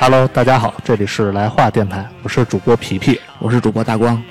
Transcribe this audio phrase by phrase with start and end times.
[0.00, 4.22] Hello，大家好，这里是来话电台，我是主播皮皮，我是主播大光。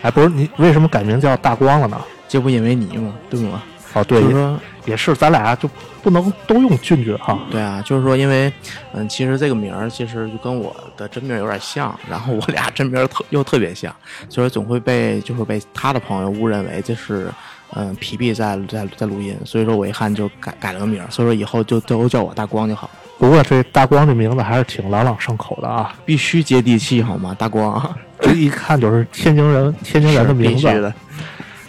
[0.00, 2.00] 哎，不是你为什么改名叫大光了呢？
[2.28, 3.12] 这不因为你吗？
[3.28, 3.60] 对吗？
[3.94, 5.68] 哦，对，就是说，也是，咱俩就
[6.00, 7.36] 不能都用俊俊哈。
[7.50, 8.52] 对啊，就是说，因为
[8.92, 13.92] 嗯，其实这个名儿其实就跟我的真名有点像， 然后我俩真名特又特别像，
[14.28, 17.28] 所以总会被就是被他的朋友误认为这是
[17.74, 22.88] 嗯皮皮在在在录音，所以说我一看就改改了个名儿，所以说以后就都叫我大光就好。
[23.18, 27.34] 不过这大光这名字还是挺朗朗上口的啊，必须接地气好吗？
[27.38, 30.92] 大光， 这一看就是天津人，天津人的名字。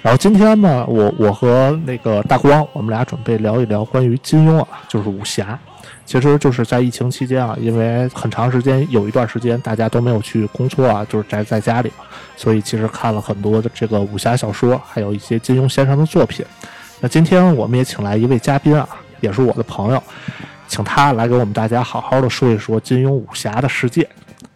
[0.01, 5.57] 然后今天呢，我我和那个大光，我们俩准备聊一聊关于金庸啊，就是武侠。
[6.05, 12.05] 其实就是在疫情期间啊，因为很长时间有一段时间大家都没有去工作啊，就是宅在家里嘛，
[12.37, 16.45] 所以其实看了很多的这个武侠小说，还有一些金庸先生的作品。
[17.01, 18.87] 那今天我们也请来一位嘉宾啊，
[19.19, 20.01] 也是我的朋友。
[20.67, 24.07] 请他来给我们大家好好的说一说金庸武侠的世界，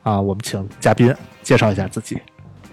[0.04, 2.22] 啊，我们请嘉宾介绍一下自己。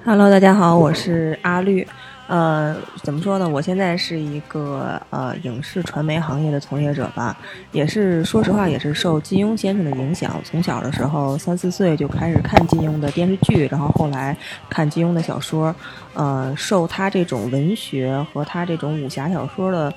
[0.04, 1.86] Hello，大家好，我是阿绿。
[2.26, 3.48] 呃，怎么说呢？
[3.48, 7.34] 我现在是一个呃影视传媒行业的从业者吧，
[7.72, 10.38] 也是说实话，也是受金庸先生的影响。
[10.44, 14.36] 从小的时候三四岁就开始看金庸的电视剧，然后后来
[14.68, 15.74] 看金庸的小说，
[16.12, 19.90] 呃，受他这种文学和他这种武侠小说的。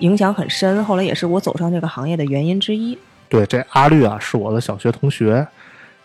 [0.00, 2.98] 影响很深，后来也是我走上这个行业的原因之一。
[3.28, 5.46] 对，这阿绿啊，是我的小学同学。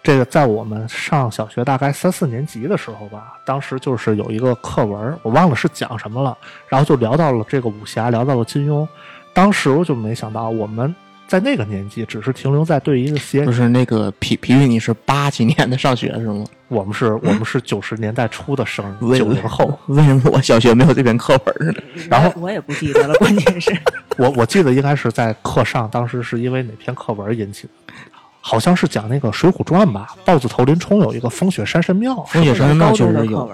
[0.02, 8.86] 这个在我们上小学大概三四年级的时候吧，当时就是有一个课文，我忘了是讲什么了，然后就聊到了这个武侠，聊到了金庸。
[9.34, 10.94] 当时我就没想到我们。
[11.28, 16.46] 在那个年纪，只是停留在对一个些，就是那个皮皮皮，你是八几年的上学是吗？
[16.68, 18.86] 我们是，我们是九十年代初的生，
[19.18, 19.78] 九零后。
[19.88, 21.74] 为什么我小学没有这篇课本呢？
[22.10, 23.76] 然后我也不记得了，关键是，
[24.18, 27.94] 我我记得应该是在课上，当时是因为哪篇课文引起的？
[28.42, 30.16] 好像是讲那个《水浒传》吧？
[30.26, 33.50] 豹子头林冲有一个风雪山神庙，风雪山神庙确实有。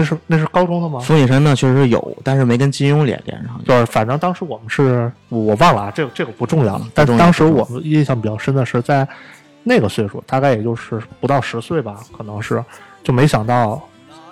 [0.00, 0.98] 那是那是高中的吗？
[1.00, 3.60] 风雪山呢，确实有，但是没跟金庸连连上。
[3.66, 6.86] 就是反正当时我们是，我忘了啊，这个这个不重要了。
[6.94, 9.06] 但当时我们印象比较深的是，在
[9.62, 12.64] 那个岁数，大概也就是不到十岁吧，可能是，
[13.04, 13.80] 就没想到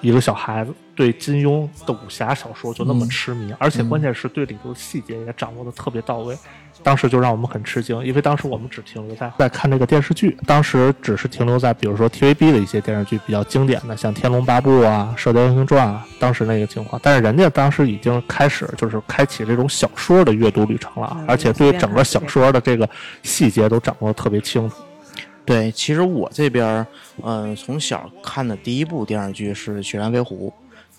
[0.00, 0.72] 一个小孩子。
[0.96, 6.36] 对金庸的武侠小说就那么痴迷，而且关键是对里头的细节也掌握的特别到位，
[6.82, 22.88] 当时就让我们很吃惊，因为当时我们只停留在在看这个电视剧，当时只是停留在比如说 TVB 的一些电视剧比较经典的，像《天龙八部》啊，《射雕英雄传》啊，当时那个情况，但是人家当时已经开始就是开启这种小说的阅读旅程了，而且对整个小说的这个
[23.22, 24.76] 细节都掌握的特别清楚。
[25.44, 26.86] 对，其实我这边，
[27.22, 30.52] 嗯，从小看的第一部电视剧是《雪山飞狐》。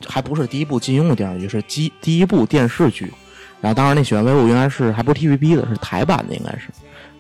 [0.08, 3.12] 还不是第一部金庸的电视剧，是第第一部电视剧。
[3.62, 6.70] 然后当时那《雪原威武》应该是还不是 TVB 的，是台版的，应该是。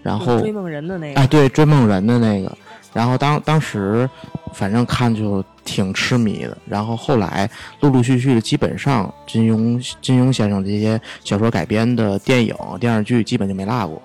[0.01, 1.19] 然后追梦人的那个。
[1.19, 2.57] 哎，对，追梦人的那个。
[2.93, 4.09] 然后当当时
[4.53, 6.57] 反正看就挺痴迷的。
[6.65, 7.49] 然后后来
[7.81, 14.01] 陆陆续续的，基本上金庸金庸先生这些小说改编的电影电视剧，基本就没落过。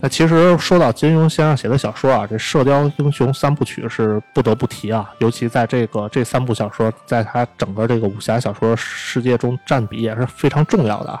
[0.00, 11.18] 那其实说到金庸先生写的小说啊，这《射雕英雄三部曲》是不得不提啊，尤其在这个这三部小说，在他整个这个武侠小说世界中占比也是非常重要的。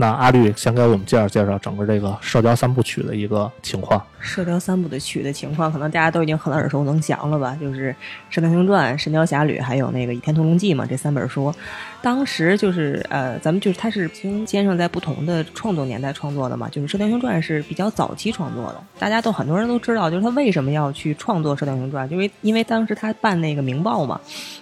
[0.00, 4.00] 那阿绿先给我们介绍介绍整个这个《射雕三部曲》的一个情况。
[4.18, 7.54] 《射雕三部的曲》的情况，可能大家都已经很耳熟能详了吧？
[7.60, 7.92] 就是
[8.30, 11.54] 《射雕英雄传》《神雕侠侣》还有那个《倚天屠龙记》嘛，这三本书。
[12.02, 24.18] 当时就是呃，咱们就是他是金庸先生在不同的创作年代创作的嘛，就是《射雕英雄传》是比较早期创作的，大家都很多人都知道，就是他为什么要去创作《射雕英雄传》，因为因为当时他办那个《明报》嘛，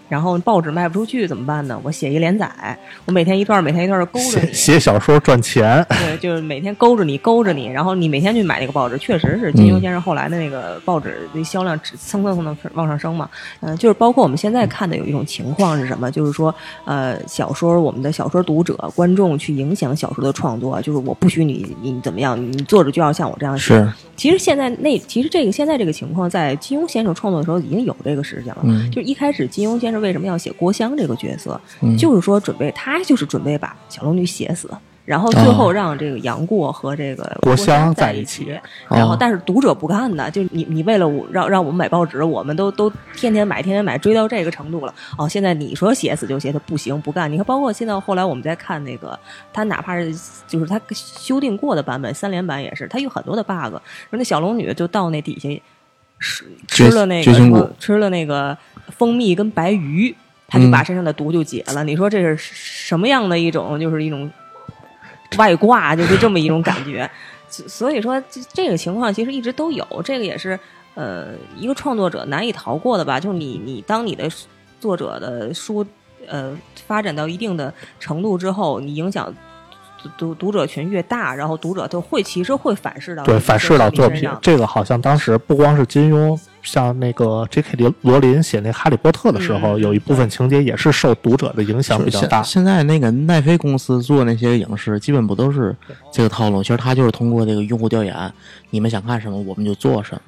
[0.09, 1.81] 然后报纸卖不出去怎么办呢？
[1.85, 13.29] 我写一连载，我每天一段，每天一段的勾着写写小说赚钱，对，就是每天勾着你，勾着你，然后你每天去买那个报纸，确实是金庸先生后来的那个报纸的销量蹭蹭蹭的往上升嘛，
[13.61, 16.55] 嗯，就是包括我们现在看的有一种情况是什么，就是说
[16.85, 17.19] 呃。
[17.27, 22.41] 小说，我们的小说读者、观众去影响小说的创作，就是我不许你，你怎么样？
[22.41, 23.75] 你作者就要像我这样写。
[23.75, 28.61] 是，其实现在那，其实这个现在这个情况，在金庸先生创作的时候已经有这个事情了。
[28.63, 31.61] 嗯，就一开始金庸先生为什么要写郭襄这个角色，
[31.99, 34.71] 就是说准备他就是准备把小龙女写死。
[35.09, 38.55] 然后最后让这个杨过和这个郭襄在一起，
[38.91, 44.95] 然后但是读者不干的，就你你为了我让让我们买报纸，我们都都天天买天天买，追到这个程度了。
[45.17, 47.33] 哦，现在你说写死就写，他不行不干。
[47.33, 49.19] 你看，包括现在后来我们在看那个，
[49.51, 50.15] 他哪怕是
[50.47, 53.73] 就是他修订过的版本，三连版也是，他有很多的 bug。
[53.73, 53.81] 说
[54.11, 55.49] 那小龙女就到那底下
[56.21, 58.55] 吃吃了那个吃了那个
[58.89, 60.15] 蜂蜜跟白鱼，
[60.47, 61.83] 他就把身上的毒就解了。
[61.83, 64.31] 你说这是什么样的一种，就是一种。
[65.37, 67.11] 外挂就是这么一种感觉，
[67.49, 70.59] 所以说这这个情况其实一直都有，这个也是
[70.95, 74.29] 呃，一个创作者难以逃过的吧，就是你你当你的
[74.81, 75.85] 作者的书
[76.27, 79.35] 呃发展到一定的程度之后，你影响。
[80.17, 84.31] 读读者群越大，然后读者就会其实会反噬到对反噬到作品。
[84.41, 87.95] 这个好像当时不光是金庸，像那个 J.K.
[88.03, 92.43] 罗琳写那《哈利波特》的时候，有一部分情节也是受读者的影响比较大。
[92.43, 95.75] 现在那个奈飞公司做那些影视，基本不都是
[96.13, 96.63] 这个套路？
[96.63, 98.15] 其实他就是通过这个用户调研，
[98.69, 100.21] 你们想看什么，我们就做什么。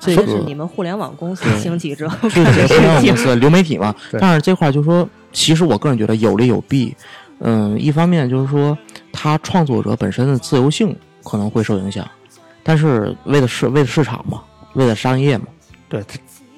[0.00, 3.94] 这个是你们互联网公司兴起之后，是互联网公司流媒体嘛？
[4.18, 6.96] 但是这块就说，其实我个人觉得有利有弊。
[7.42, 8.76] 嗯，一方面就是说，
[9.12, 12.06] 他创作者本身的自由性可能会受影响，
[12.62, 14.42] 但是为了市为了市场嘛，
[14.74, 15.46] 为了商业嘛，
[15.90, 16.02] 对，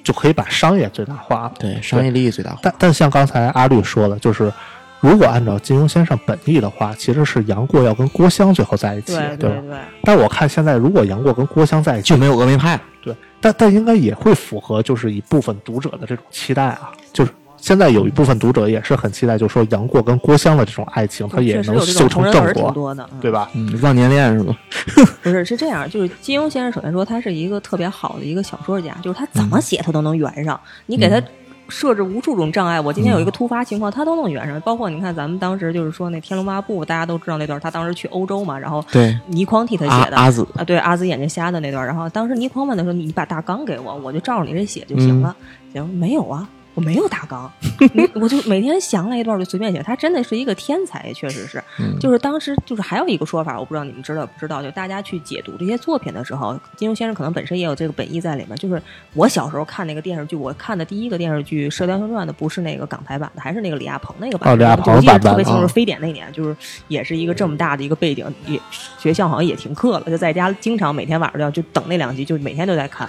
[0.04, 1.54] 就可以把商业最大化了。
[1.58, 2.60] 对，商业利益最大化。
[2.62, 4.52] 但但像刚才阿绿说的，就是
[5.00, 9.78] 如果按照金庸先生本意的话，其实是杨过要跟郭襄最后在一起，对对对。
[10.04, 12.78] 但我看现在，如果杨过跟郭襄在一起，就没有峨眉派。
[13.02, 17.32] 对，但但应该也会符合就是一部分读者的这种期待啊，就是。
[17.62, 23.48] 现在有一部分读者也是很期待，就说杨过跟郭襄的这种爱情，他也能修成正果，对吧？
[23.54, 24.52] 嗯，忘年恋是吗？
[25.22, 30.58] 不是，是这样，就是金庸先生首先说他是一个特别好的一个小说家，就是他怎么写他都能圆上。
[30.86, 31.22] 你给他
[31.68, 34.60] 设置无数种障碍，我今天有一个突发情况，他都能圆上。
[34.62, 45.36] 包括你看咱们当时就是说那《天龙八部》，大家都知道那段，他当时去欧洲嘛，然后对倪匡替他写的阿紫啊，对阿紫眼睛瞎的那段，然后当时倪匡问他说：“你把大纲给我，我就照着你这写就行了。”
[45.72, 46.48] 行，没有啊。
[46.74, 47.52] 我没有大纲，
[48.14, 49.82] 我就每天想了一段就随便写。
[49.82, 51.62] 他真的是一个天才，确实是。
[52.00, 54.62] 就是当时就是还有一个说法，我不知道你们知道不知道？
[54.62, 58.56] 就大家去解读这些作品的时候，金庸先生可能本身也有这个本意在里面。
[58.56, 58.80] 就是
[59.12, 64.50] 我小时候看那个电视剧，我看的第一个电视剧《射雕英雄传》的不是那个港台版的，还是那个李亚鹏那个版。
[64.50, 65.30] 哦，李亚鹏版的。
[65.30, 66.56] 特别清楚，非典那年就是
[66.88, 68.58] 也是一个这么大的一个背景，也
[68.98, 73.06] 学校好像也停课了，就在家经常每天晚上要就等那两集，就每天都在看。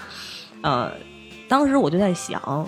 [0.61, 0.91] 呃，
[1.47, 2.67] 当时我就在想。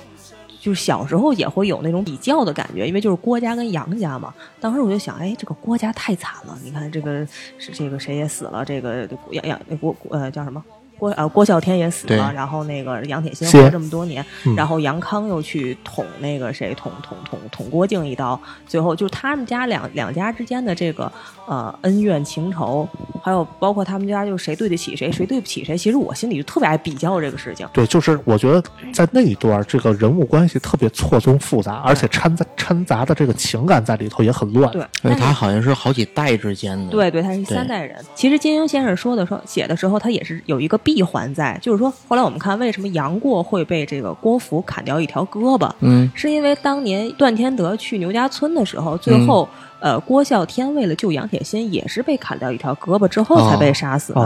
[0.65, 4.33] 就是小时候也会有那种比较的感觉，因为就是郭家跟杨家嘛。
[4.59, 7.23] 当时我就想，哎，这个郭家太惨了，你看这个
[7.59, 10.65] 是这个谁也死了，这个杨杨郭呃叫什么？
[10.97, 14.25] 郭呃郭啸天也死了，然后那个杨铁心活了这么多年，
[14.55, 21.11] 然后杨康又去捅那个谁捅捅捅捅郭靖一刀，最后就他们家两两家之间的这个
[21.47, 22.87] 呃恩怨情仇，
[23.21, 27.67] 还有包括他们家就谁对得起谁，谁对不起谁，其实我心里就特别爱比较这个事情。
[27.73, 28.63] 对，就是我觉得
[28.93, 34.71] 在那一段这个人物关系特别错综复杂，而且掺杂掺杂的这个情感在里头也很乱。
[34.71, 36.91] 对，因为他好像是好几代之间的。
[36.91, 38.01] 对对，他是三代人。
[38.15, 40.79] 其实金庸先生说的说写的时候，他也是有一个。
[40.85, 49.49] 闭环在，就是说，后来我们看为什么杨过会被这个郭芙砍掉一条胳膊，嗯，是因为当年段天德去牛家村的时候，最后，
[49.79, 54.21] 呃，郭啸天为了救杨铁心，也是被砍掉一条胳膊之后才被杀死的。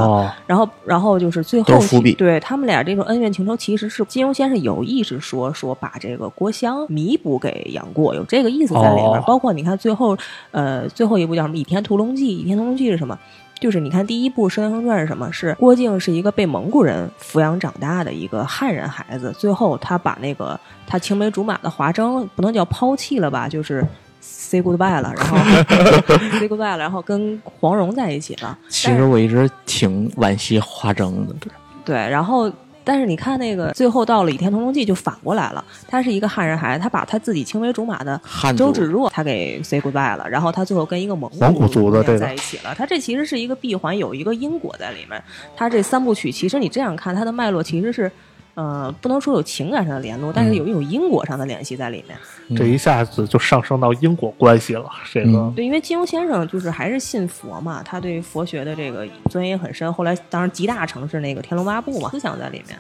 [0.46, 1.80] 然后，然后就是最后，
[2.16, 9.22] 对他们俩这种恩怨情仇，其实是金庸先生有意识说说把这个郭襄弥补给杨过，有这个意思在里面。
[9.26, 10.18] 包括你看最后，
[10.52, 13.18] 呃，最后一部叫什么《倚天屠龙记》，《倚天屠龙记》是什么？
[13.60, 15.32] 就是你看，第一部《射雕英雄传》是什么？
[15.32, 23.86] 是郭靖是一个被蒙古人抚养长大的一个汉人孩子，最后他把那个他青梅竹马的华筝不能叫抛弃了吧，就是
[24.22, 25.38] say goodbye 了，然后
[26.40, 28.58] say goodbye 了，然后跟黄蓉在一起了。
[28.70, 31.52] 其实我一直挺惋惜华筝的，对
[31.86, 32.52] 对，然后。
[32.84, 38.20] 但是你看那个最后到了《倚天屠龙记》就反过来了，他是一个汉人孩子，他把他自己青梅竹马的
[38.58, 42.74] 周芷若他给 say goodbye 了，然后他最后跟一个蒙古族的在一起了。
[42.76, 45.22] 他这其实是一个闭环，有一个因果在里面。
[45.56, 48.12] 他这三部曲其实你这样看，它的脉络其实是。
[48.60, 52.58] 呃，不能说有情感上的联络，但是有一种因果上的联系在里面。
[52.58, 59.94] 这一下子就上升到因果关系了，这个对，因为金庸先生就是还是信佛嘛，他对佛学的这个钻研很深。
[59.94, 62.78] 后来当然集大成是那个《天龙八部》嘛，思想在里面。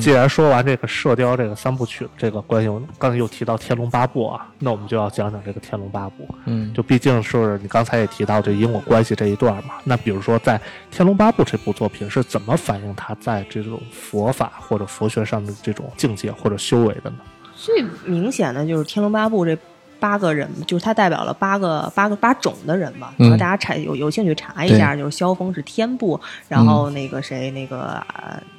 [0.00, 6.28] 既然说完这个射雕这个三部曲这个关系，刚才又提到天龙八部啊，那我们就要讲讲这个天龙八部。
[6.46, 9.74] 嗯，就毕竟是你刚才也提到这因果关系这一段嘛。
[9.84, 17.16] 那比如说在天龙八部这部作品是怎么反映他在这种佛法或者佛学上的这种境界或者修为的呢？
[17.54, 19.56] 最明显的就是天龙八部这。
[19.98, 23.12] 八个人，就是他代表了八个八个八种的人嘛。
[23.16, 28.02] 然后大家查有有兴趣查一下，就是萧峰是天部，然后那个谁那个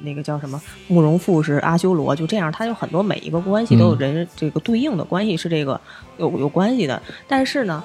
[0.00, 5.80] 那个叫什么慕容复是阿修罗，就这样，他有很多每一个关系都有人这个对应的关系是这个
[6.16, 7.00] 有有关系的。
[7.26, 7.82] 但是呢，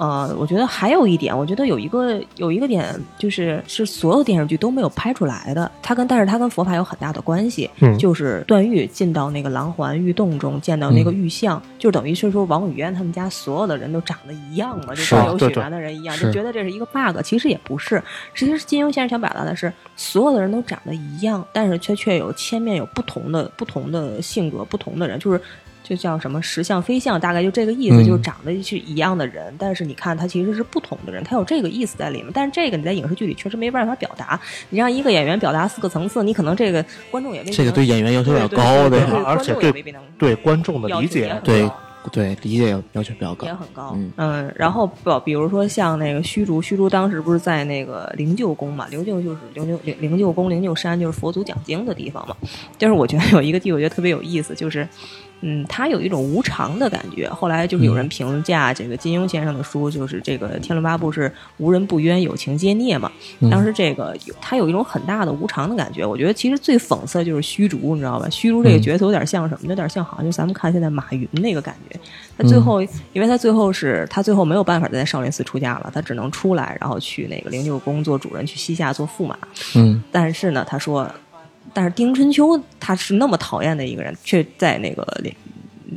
[0.00, 5.70] 呃，我觉得还有一点，我觉得有一个有一个点，就是是所有电视剧都没有拍出来的。
[5.82, 17.20] 他跟但是他跟佛法有很大的关系，嗯就是段誉进到那个狼环玉洞中，见到那嗯个玉像，就等于是说王语嫣他们家所有的人都长得一样嘛，就是啊有血缘的人一样，是就觉得这是一个 bug。
[17.22, 18.02] 其实也不是，
[18.34, 25.38] 其实金庸先生想表达的是，所有的人都长得一样，但是却却有千面有不同的不同的性格，不同的人，就是。
[25.82, 32.30] 就叫什么实相非相，大概就这个意思，嗯就是长得是一样的人，但是你看他其实是不同的人，他有这个意思在里面。
[32.32, 39.54] 但是这个你在影视剧里确实没办法表达，你让一个演员表达四个层次，你可能这个观众也未必这个对演员要求对对比较高的对而且
[40.18, 41.68] 对观众的理解对
[42.12, 43.52] 对，理解要要求比较高也。
[43.52, 48.86] 很高，嗯然后比，比如说像那个虚竹，虚竹当时不是在那个灵鹫宫嘛？
[48.88, 52.34] 灵鹫就是灵鹫灵灵鹫宫、灵鹫山，就是佛祖讲经的地方嘛。
[52.78, 54.86] 就是我觉得有一个地，我觉得特别有意思，就是。
[55.42, 57.28] 嗯，他有一种无常的感觉。
[57.28, 63.10] 后来就是有人评价这个金庸先生的书，就是这个《天龙八部》是无人不冤，有情皆孽嘛。
[63.50, 66.04] 当时这个有它有一种很大的无常的感觉。
[66.04, 68.28] 我觉得其实最讽刺的就是虚竹，你知道吧？
[68.30, 69.68] 虚竹这个角色有点像什么？
[69.68, 71.98] 有点像好像就咱们看现在马云那个感觉。
[72.36, 72.82] 他最后，
[73.12, 79.36] 因为他最后是他最后没有办法再在少林寺出家了，他只能出来，然后去那个灵鹫宫做主人，去西夏做驸马。
[79.74, 81.08] 嗯但是呢，他说，
[81.72, 85.06] 但是丁春秋他是那么讨厌的一个人，却在那个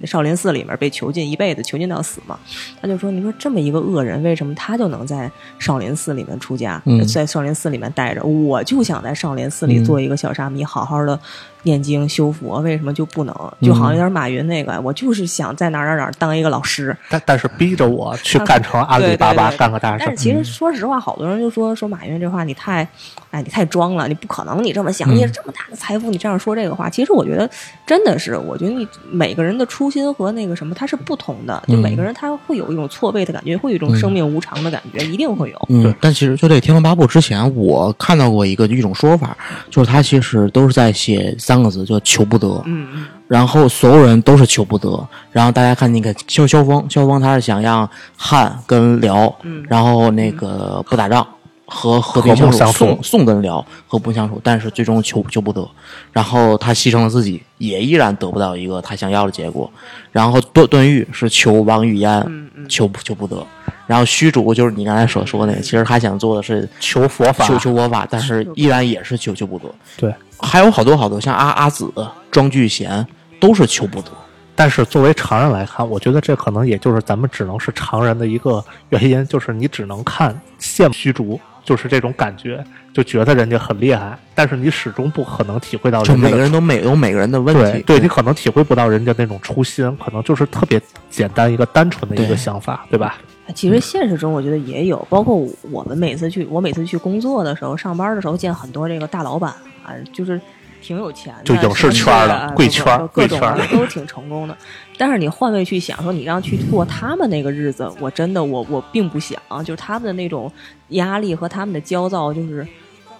[0.06, 2.38] 少林寺里面被囚禁一辈子，囚禁到死嘛。
[2.82, 8.24] 他就说：“你说这么一个恶人，为什么他就能在少林寺里面出家，嗯在少林寺里面待着？
[8.24, 11.18] 我就想在少林寺里做一个小沙弥，好好的
[11.64, 13.34] 念经修佛，为什么就不能？
[13.62, 20.24] 就好像有点马云那个，我就是想在哪儿哪儿哪儿当一个老师。”但但是逼着我去干成阿里巴巴，干个大事但是。
[20.24, 22.88] 其实说实话，好多人就说说马云这话你太，
[23.32, 27.50] 哎，你太装了，你不可能你这么想，嗯你这么大的财富，你这样说这个话，其实我觉得
[27.86, 35.68] 真的是，我觉得你每个人的初心和那个什么，它是不同的，就嗯每个人他会有一种错位的感觉，会有一种生命无常的感觉，一定会有。
[35.70, 39.36] 嗯，但其实就这《天龙八部》之前，我看到过一个一种说法，
[39.70, 42.48] 就是他其实都是在写三个字，叫求不得。
[42.66, 45.08] 嗯嗯然后所有人都是求不得。
[45.32, 51.26] 然后大家看那个萧萧峰，萧峰他是想让汉跟辽，嗯然后那个不打仗。
[51.74, 55.68] 和和平和睦相处，相处宋宋跟辽和睦相处，但是最终求求不得，
[56.12, 59.70] 然后他牺牲了自己，也依然得不到一个他想要的结果。
[60.12, 63.44] 然后段段誉是求王语嫣，嗯嗯求求不得。
[63.88, 69.66] 然后虚竹就是你刚才所说的那个，其实他想做的是求佛法，求求佛法，但是依然也是求求不得。
[69.98, 71.92] 对，还有好多好多，像阿阿紫、
[72.32, 73.06] 庄聚贤
[73.40, 74.10] 都是求不得。
[74.56, 93.18] 但是作为常人来看，我觉得这可能也就是咱们只能是常人的一个原因，就是你只能看羡慕虚竹，就是这种感觉，就觉得人家很厉害，但是你始终不可能体会到就每人家的个人都每有每个人的问题，对对，你可能体会不到人家那种初心，可能就是特别简单一个单纯的一个想法，对吧？
[93.56, 99.52] 其实现实中我觉得也有，包括我们每次去，我每次去工作的时候、上班的时候，见很多这个大老板
[99.84, 100.40] 啊，就是
[100.82, 104.58] 挺有钱的，就影视圈的啊贵圈各贵圈儿种的都挺成功的。
[104.98, 110.52] 但是你换位去想，说你让去过他们那个日子，我真的我我并不想，就是他们的那种
[110.90, 112.68] 压力和他们的焦躁，就是，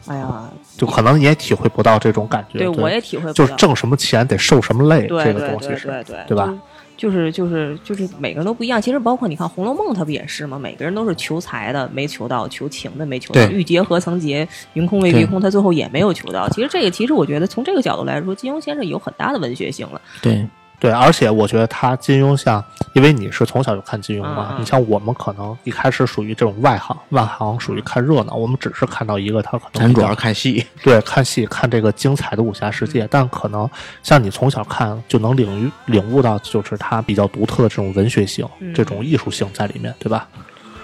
[0.08, 2.60] 哎呀，就可能你也体会不到这种感觉。
[2.60, 6.54] 对我也体会不到，就是挣什么钱得受什么累，这个东西是，对对对吧？
[6.96, 8.80] 就是就是就是每个人都不一样。
[8.80, 10.60] 其实包括你看《红楼梦》，它不也是吗？
[10.60, 16.48] 每个人都是求财的没求到，求情的没求到，对欲结何曾结，云空未必空，他最后也没有求到。
[16.50, 20.00] 其实这个，其实我觉得从这个角度来说，金庸先生有很大的文学性了。
[20.22, 20.48] 对
[20.84, 22.62] 对，而且我觉得他金庸像，
[22.92, 33.70] 因为你是从小就看金庸嘛，嗯嗯你像我们可能一开始属于这种外行，外行属于看热闹，我们只是看到一个他可能咱主要是看戏，对看戏看这个精彩的武侠世界，但可能
[34.02, 40.28] 像你从小看就能领域领悟到，就是他比较独特的这种文学性、嗯这种艺术性在里面，对吧？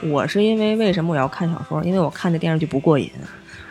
[0.03, 1.83] 我是因为为什么我要看小说？
[1.83, 3.11] 因为我看这电视剧不过瘾。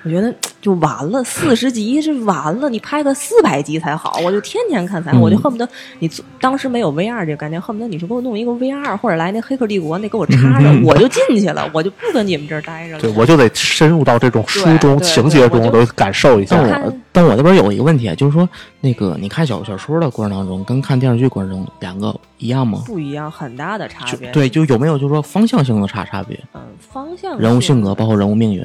[0.05, 4.19] 我觉得就完了， 四十集是完了，你拍个四百集才好。
[4.25, 13.01] 我就天天看才好，嗯我就恨不得你当时没有 VR 这个概念，恨不得你就给我弄一个 VR，或者来那《黑客帝国》那给我插上，我就进去了，我就不跟你们这儿待着了。
[13.01, 16.83] 对，我就得深入到这种书中情节中，对我就都感受一下但。
[16.83, 18.49] 我但我那边有一个问题啊，就是说
[18.81, 22.83] 那个你看小小说的过程当中，跟看电视剧过程中两个一样吗？
[22.87, 24.31] 不一样，很大的差别。
[24.31, 26.39] 对，就有没有就是说方向性的差差别？
[26.55, 28.65] 嗯，方向人物性格包括人物命运，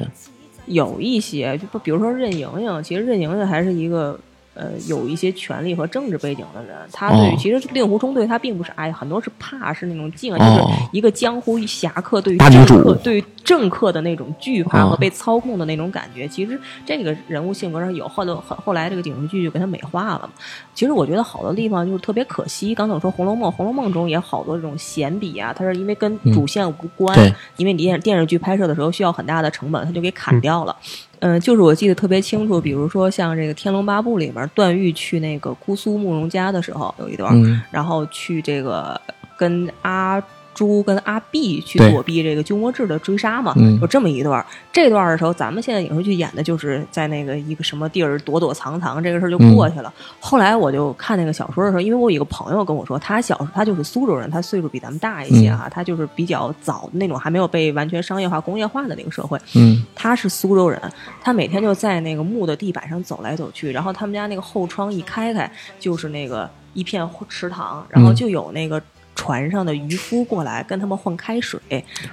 [0.66, 4.18] 有一些，就比如说任盈盈，其实任盈盈还是一个
[4.54, 16.26] 呃有一些权力和政治背景的人，他对于哦其实令狐冲对他并不是爱，很多是怕，是那种敬爱，就是哦一个江湖侠客对于政客对于政客的那种惧怕哦和被操控的那种感觉。
[16.26, 20.30] 其实这个人物性格上有，后头后后来这个影视剧就给他美化了嘛。
[20.74, 30.76] 其实我觉得好多地方就是特别可惜，刚才我说《红楼梦》，《红楼梦》中也好多这种闲笔啊，它是因为跟主线无关，对因为你电电视剧拍摄的时候需要很大的成本，它就给砍掉了。
[30.82, 37.60] 嗯、就是我记得特别清楚，比如说像这个《天龙八部》里面，段誉去那个姑苏慕容家的时候有一段，嗯。
[37.70, 39.00] 然后去这个
[39.36, 40.22] 跟阿
[40.54, 44.44] 朱跟阿碧去躲避这个鸠摩智的追杀嘛，嗯有这么一段。
[44.72, 49.92] 这段的时候，咱们现在影视剧演的就是在那个一个什么地儿躲躲藏藏，这个事儿就过去了。
[50.20, 59.38] 后来我就看那个小说的时候，因为我有一个朋友跟我说，他小时他就是苏州人，他岁数比咱们大一些哈，他就是比较早那种还没有被完全商业化、工业化的那个社会。
[59.54, 60.80] 嗯他是苏州人，
[61.22, 68.80] 他每天就在那个木的地板上走来走去，然后他们家那个后窗一开开，就是那个一片池塘，然后就有那个。
[69.14, 71.60] 船上的渔夫过来跟他们换开水，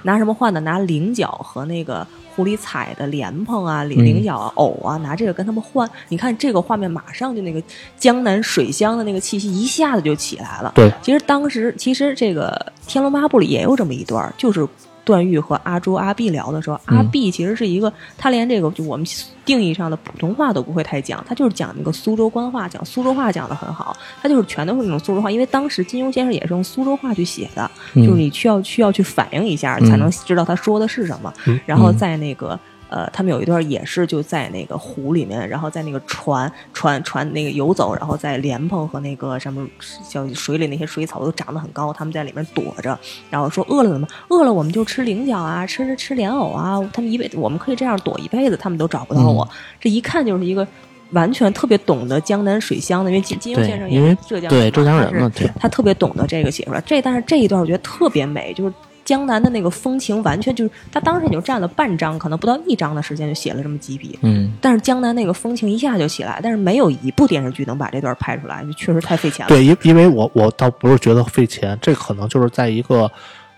[0.02, 0.62] 拿什么换的？
[0.62, 2.06] 拿菱角和那个
[2.36, 5.90] 湖里采的莲蓬啊、菱菱角啊、藕啊，拿这个跟他们换。
[6.08, 7.60] 你看这个画面，马上就那个
[7.98, 10.70] 江南水乡的那个气息一下子就起来了。
[10.76, 14.66] 对，其实当时其实这个《天龙八部》里也有这么一段，就是
[15.04, 16.96] 段誉和阿朱、阿碧聊的时候，嗯。
[16.98, 19.06] 阿碧其实是一个他连这个就我们
[19.44, 28.04] 定义上的普通话都不会太讲，他就是讲那个苏州官话，讲苏州话讲的很好，他就是全都是那种苏州话，因为当时金庸先生也是用苏州话去写的，嗯。
[28.04, 29.86] 就是你需要需要去反应一下，嗯。
[29.86, 31.58] 才能知道他说的是什么，嗯。
[31.66, 32.58] 然后在那个。
[32.92, 39.66] 呃，他们有一段也是就在那个湖里面，然后在那个船船船那个游走，然后在莲蓬和那个什么
[40.06, 42.98] 叫水里那些水草都长得很高，他们在里面躲着，
[43.30, 49.48] 然后说饿了怎么饿了我们就吃菱角啊，吃吃莲藕啊，他们一辈子我们可以这样躲一辈子，他们都找不到我。
[49.80, 50.68] 这一看就是一个
[51.12, 56.82] 完全特别懂得江南水乡的，因为金金庸先生也因为是浙江人对浙江人嘛，对，他特别懂得这个写出来。
[56.84, 58.74] 这但是这一段我觉得特别美，就是
[59.12, 64.18] 江南的那个风情，完全就是他当时也就占了半张，可能不到一张的时间就写了这么几笔。
[64.22, 69.48] 嗯但是江南那个风情一下就起来，但是没有一部电视剧能把这段拍出来，就确实太费钱了。
[69.50, 73.10] 对，因因为我我倒不是觉得费钱，这可能就是在一个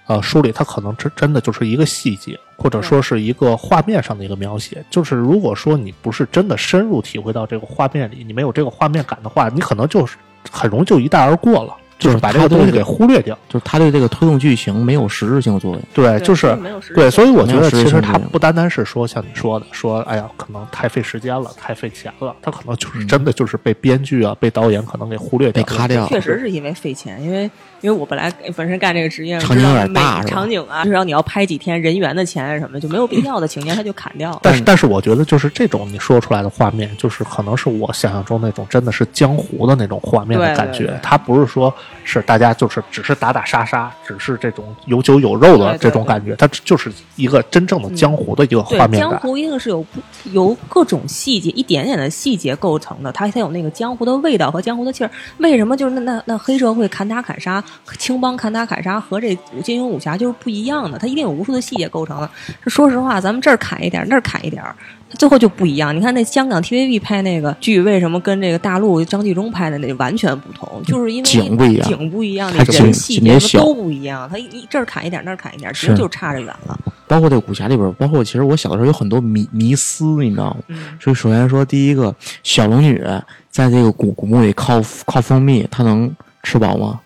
[0.07, 4.85] 呃书里，它可能真真的就是一个细节，或者说是一个画面上的一个描写。
[4.91, 10.17] 就是如果说你不是真的深入体会到这个画面里，你没有这个画面感的话，你可能就是
[10.51, 13.39] 很容易就一带而过了，就是把这个东西给忽略掉。
[13.49, 15.83] 就是他对这个推动剧情没有实质性作用。
[15.93, 16.57] 对，就是
[16.95, 34.41] 对，所以我觉得其实实质性作用它不单单是说像你说的，说哎呀，可能太费时间了，太费钱了，他可能就是真的就是被编剧啊、被导演可能给忽略掉了，被卡掉确实是因为费钱，因为因为我本来本身干这个职业，场景有点大场景啊，至少你要拍几天人员的钱啊什么的，就没有必要的情节他就砍掉了。
[34.43, 41.01] 但是，但是我觉得就是这种你说出来的画面，就是可能是我想象中那种真的是江湖的那种画面的感觉对对对。
[41.03, 49.11] 它不是说是大家就是只是打打杀杀，只是这种有酒有肉的这种感觉，它就是一个真正的江湖的一个画面感。
[49.11, 49.87] 江湖一定是有
[50.33, 55.11] 由各种细节、一点点的细节构成的，它才有那个江湖的味道和江湖的气儿。
[55.39, 57.63] 为什么就是那那那黑社会砍打砍杀、
[57.99, 60.99] 青帮砍打砍杀和这金庸武侠就是不一样的？
[60.99, 62.31] 它一定有无数的细节构成的。
[62.67, 64.75] 说实话，咱们这儿砍一点，那儿砍一点儿。
[65.04, 65.95] 它最后就不一样。
[65.95, 70.83] 你看那香港 TVB 拍那个剧，为什么跟这个大陆张纪中拍的那完全不同？
[70.85, 74.29] 就是因为景不一样景不一样，那人细节都不一样。
[74.31, 76.79] 他一一这儿砍一点，那儿砍一点，其实就差着远了。
[77.07, 80.57] 包括这个武侠里边，包括其实我小的时候有很多迷迷思，你知道吗？
[80.69, 80.99] 嗯。
[81.01, 83.03] 所以首先说，第一个小龙女
[83.51, 86.11] 在这个古古墓里靠靠蜂蜜，她能
[86.43, 86.99] 吃饱吗？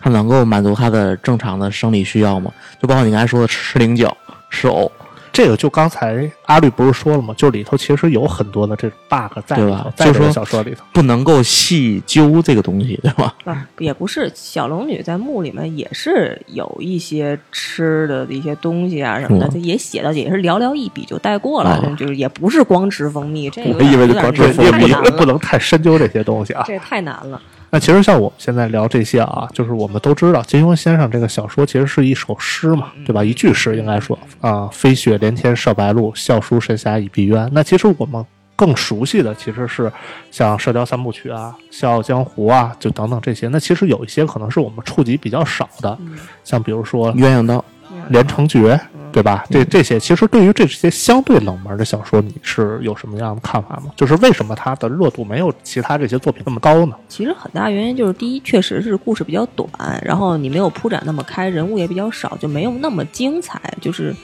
[0.00, 2.50] 她能够满足她的正常的生理需要吗？
[2.82, 4.14] 就包括你刚才说的吃菱角、
[4.50, 4.90] 吃藕，
[5.32, 7.34] 这个就刚才阿绿不是说了吗？
[7.36, 10.84] 就里头其实有很多的这种 bug 在里对吧头，在这个就说小说里头。
[10.92, 13.34] 不能够细究这个东西， 对吧？
[13.44, 26.64] 啊，也不是，小龙女在墓里面也是有一些吃的一些东西啊什么的，嗯也写到，也是寥寥一笔就带过了，啊就是也不是光吃蜂蜜，这个我以为是光吃蜂蜜也太难了，不不能太深究这些东西啊。
[26.66, 27.40] 这太难了。
[27.72, 33.22] 那其实像我们现在聊这些啊，就是我们都知道金庸先生这个小说其实是一首诗嘛，对吧？
[33.22, 37.48] 一句诗应该说啊，“飞雪连天射白鹿，笑书神侠倚碧鸳”。
[37.54, 38.24] 那其实我们
[38.56, 39.90] 更熟悉的其实是
[40.30, 43.46] 像《射雕三部曲》啊，《笑傲江湖》啊，就等等这些。
[43.48, 45.96] 那其实有一些可能是我们触及比较少的，
[46.42, 47.64] 像比如说《鸳鸯刀，
[48.08, 48.74] 连城诀》，
[49.12, 49.44] 对吧？
[49.50, 53.92] 这这些其实对于这些相对冷门的小说，你是有什么样的看法吗？
[53.96, 56.94] 就是为什么它的热度没有其他这些作品那么高呢？
[57.08, 59.68] 其实很大原因就是，第一，确实是故事比较短，
[60.04, 63.60] 然后你没有铺展那么开，人物也比较少，就没有那么精彩。
[63.80, 64.14] 就是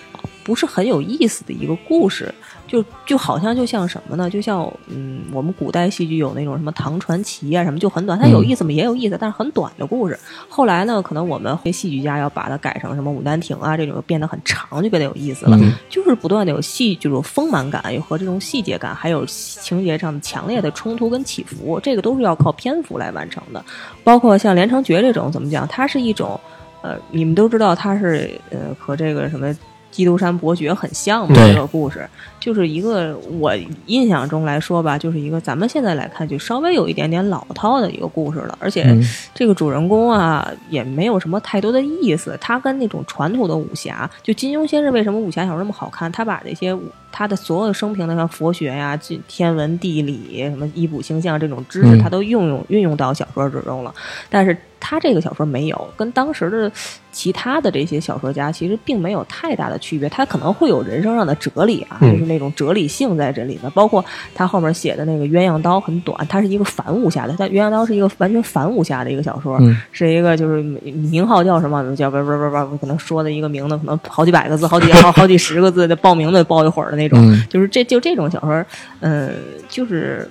[0.44, 2.32] 不是很有意思的一个故事。
[2.66, 4.28] 就就好像就像什么呢？
[4.28, 8.72] 就像嗯，我们古代戏剧有那种什么唐传奇啊什么，就很短，它有意思吗？
[8.72, 10.18] 也有意思，但是很短的故事。
[10.48, 15.58] 后来呢，可能我们戏剧家要把它改成什么《牡丹亭》啊这种，变得很长，就变得有意思了。
[15.88, 23.64] 就是不断的有戏，这种丰满感，有和这种细节感，还有情节上的强烈的冲突跟起伏，这个都是要靠篇幅来完成的。
[24.02, 25.68] 包括像《连城诀》这种，怎么讲？
[25.68, 26.38] 它是一种
[26.82, 29.54] 呃，你们都知道，它是呃和这个什么。
[29.96, 31.34] 基督山伯爵很像嘛？
[31.34, 32.06] 这个故事
[32.38, 33.56] 就是一个我
[33.86, 38.58] 印象中来说吧，就是一个咱们现在来看就稍微有一点点老套的一个故事了。
[38.60, 38.94] 而且
[39.34, 42.36] 这个主人公啊也没有什么太多的意思。
[42.42, 46.12] 他跟那种传统的武侠，就金庸先生为什么武侠小说那么好看？
[46.12, 46.76] 他把这些
[47.18, 48.94] 他的所有生平的像佛学呀、
[49.26, 53.94] 天文地理、什么医卜星象这种知识，他都运用运用到小说之中了。
[54.28, 56.70] 但是他这个小说没有，跟当时的。
[57.16, 63.72] 其他的这些小说家其实并没有太大的区别，他可能会有人生上的哲理啊，就是那种哲理性在这里面。
[63.72, 69.58] 包括他后面写的那个《鸳鸯刀》很短，它是一个反武侠的，他《鸳鸯刀》是一个完全反武侠的一个小说，
[69.92, 78.64] 是一个就是名号叫什么叫不不不不，可能说的一个名字可能好几百个字，好几好好几十个字的报名的报一会儿的那种，就是这就这种小说，
[79.00, 79.34] 嗯，
[79.68, 80.28] 就是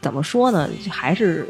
[0.00, 1.48] 怎么说呢，还是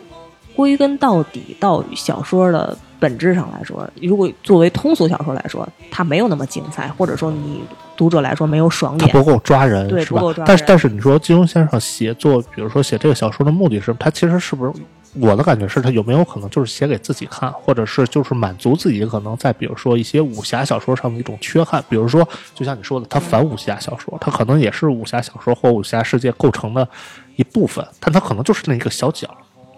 [0.55, 2.77] 归根到底到小说的。
[3.01, 7.63] 本质上来说，如果作为通俗小说来说，它没有那么精彩，或者说你
[7.97, 10.21] 读者来说没有爽点，它不够抓人，对，是吧？
[10.45, 14.73] 但是但是你说金庸先生写作，比如说写这个小说的目的是，他其实是不是
[15.15, 26.89] 我的感觉是他有没有可能就是写给自己看，或者是就是满足自己可能在比如说一些武侠小说上的一种缺憾，比如说就像你说的，他反武侠小说，他可能也是武侠小说或武侠世界构成的
[27.35, 29.29] 一部分，但他可能就是那一个小角。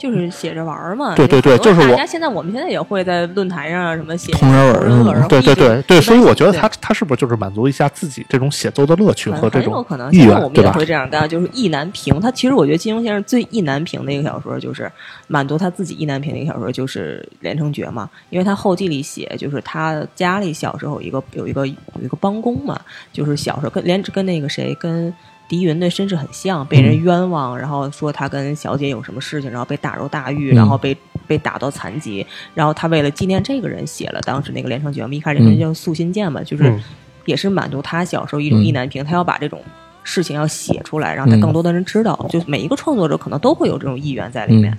[0.03, 12.21] 就是写着玩嘛，对对对，就是大家现在我们现在也会在论坛上什么写同人文，对对对对，所以我觉得他他是不是就是满足一下自己这种写作的乐趣和这种意愿，我们也会这样干，就是意难平。
[12.21, 14.91] 他其实我觉得金庸先生最意难平的一个小说，就是
[15.29, 18.11] 满足他自己意难平的一个小说，就是《连城诀》嘛。
[18.31, 22.77] 因为他后记里写，就是他家里小时候有一个有一个有一个帮工嘛，
[23.13, 25.15] 就是小时候跟连跟那个谁跟。
[25.49, 35.03] 狄云的身世很像，被人冤枉，然后说他跟小姐有什么事情，然后被打入大狱，然后被被打到残疾，然后他为了纪念这个人，写了当时那个连城诀。
[35.03, 36.79] 我们一开始人叫素心剑嘛，就是
[37.25, 39.63] 也是满足他小时候一种意难平，他要把这种。
[40.05, 42.27] 事情要写出来，让他更多的人知道。
[42.29, 44.77] 就每一个创作者可能都会有这种意愿在里面。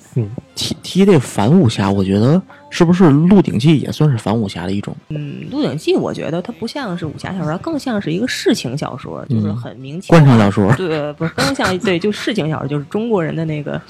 [0.93, 4.95] 提这反武侠，我觉得是不是《鹿鼎记》也算是反武侠的一种？
[5.09, 10.09] 嗯，《鹿鼎记》我觉得它不像是武侠小说，更像是一个世情小说，就是很明确。
[10.09, 10.71] 官场小说。
[10.75, 13.81] 对，不是更像对，就世情小说，就是中国人的那个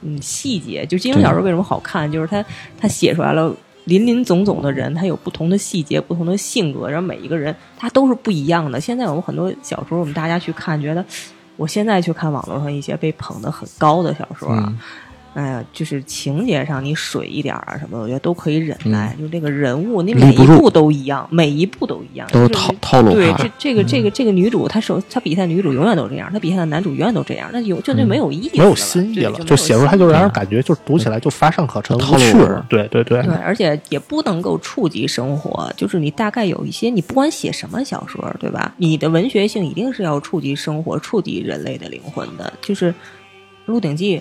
[0.00, 0.86] 嗯细节。
[0.86, 2.10] 就金庸小说为什么好看？
[2.10, 2.42] 就是他
[2.80, 3.54] 他写出来了。
[3.84, 8.80] 林林总总的人，他有不同的细节、不同的性格，然后每一个人他都是不一样的。
[8.80, 11.04] 现在我们很多小说，我们大家去看，觉得
[11.56, 14.64] 我现在去看网络上一些被捧得很高的小说啊。
[14.66, 15.05] 哎
[15.44, 19.14] 呀，就是情节上你水一点啊什么，我觉得都可以忍耐。
[19.18, 23.12] 就这个人物，你每一步都一样，每一步都一样，都是套套路。
[23.12, 32.32] 对，这这个这个这个女主，她手她比赛女主永远都这样，她比赛的男主永远都这样，那有就那没有意思，没有新意了，就写出来就让人感觉就是读起来就乏善可陈，无趣。
[32.68, 33.22] 对对对。
[33.22, 38.74] 对，而且也不能够触及生活，就是你大概有一些，你不管写什么小说，对吧？
[38.78, 42.90] 你的文学性一定是要触及生活、触及人类的灵魂的，就是
[43.66, 44.18] 《鹿鼎记》。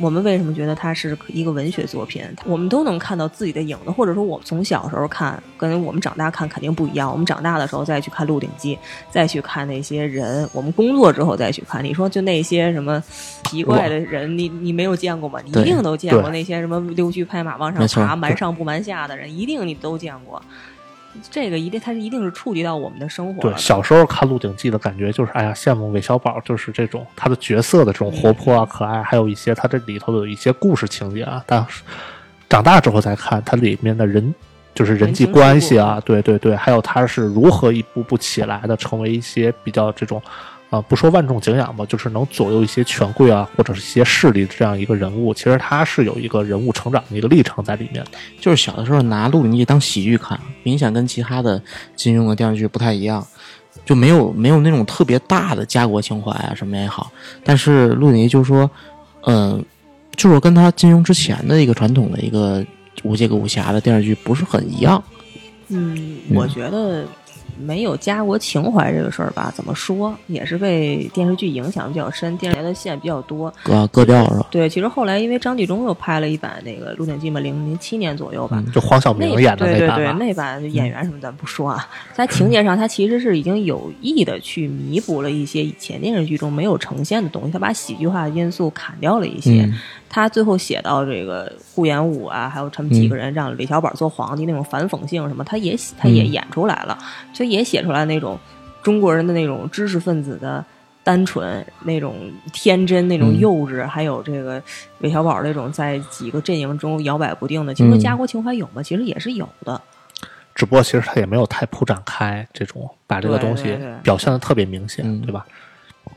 [0.00, 2.24] 我们为什么觉得它是一个文学作品？
[2.44, 7.10] 我们都能看到自己的影子，或者说，我们从小时候看，跟我们长大看肯定不一样。
[7.10, 8.76] 我们长大的时候再去看《鹿鼎记》，
[9.10, 13.02] 再去看那些人，我们工作之后再去看，你说就那些什么
[13.44, 15.40] 奇怪的人，你你没有见过吗？
[15.44, 20.40] 你一定都见过那些什么溜须拍马往上爬、瞒上不瞒下的人，一定你都见过。
[21.30, 23.40] 这个一定，它是一定是触及到我们的生活。
[23.40, 31.42] 对，小时候看《鹿鼎记》的感觉就是，哎呀，羡慕韦小宝，就是这种他的角色的这种活泼啊、可爱，还有一些他这里头的一些故事情节啊。
[31.46, 31.64] 但
[32.48, 34.34] 长大之后再看，它里面的人
[34.74, 40.22] 就是人际关系啊，对对对，还有他是如何一步步起来的，成为一些比较这种。
[40.70, 48.10] 啊，不说万众景仰吧，就是能左右一些权贵啊，或者是一些势力这样一个人物，其实他是有一个人物成长的一个历程在里面的。
[48.38, 51.62] 就是小的时候拿《鹿鼎记》当喜剧看，明显跟其他的
[51.96, 53.26] 金庸的电视剧不太一样，
[53.86, 57.10] 就没有没有那种特别大的家国情怀啊什么也好。
[57.42, 58.70] 但是《鹿鼎记》就是说，
[59.24, 59.64] 嗯，
[60.16, 62.62] 就是跟他金庸之前的一个传统的一个
[63.04, 65.02] 无界个武侠的电视剧不是很一样。
[65.68, 67.06] 嗯，我觉得。
[67.60, 73.52] 没有家国情怀这个事儿吧，怎么说也是被电视剧影响比较深，电视台的线比较多。
[73.62, 74.46] 割割掉是吧？
[74.50, 80.18] 对，其实后来因为张纪中又拍了一版那个《鹿鼎记》嘛，零零七年左右吧，就黄晓明那演的对对对，版。
[80.18, 89.62] 那版演员什么咱不说啊，在情节上他其实是已经有意的去弥补了一些以前电视剧中没有呈现的东西，他把喜剧化的因素砍掉了一些。
[89.62, 89.74] 嗯
[90.08, 96.98] 他最后写到这个顾炎武啊，还有他们几个人让韦小宝做皇帝那种反讽性什么，他也写他也演出来了，
[97.32, 98.38] 就也写出来那种
[98.82, 100.64] 中国人的那种知识分子的。
[101.04, 104.62] 单纯那种天真，那种嗯幼稚，还有这个
[104.98, 108.82] 韦小宝那种在几个阵营中摇摆不定的，其实嗯家国情怀有吗？
[108.82, 109.80] 其实也是有的。
[110.54, 115.46] 只不过其实他也没有太铺展开这种，把这个东西表现的特别明显，嗯对吧？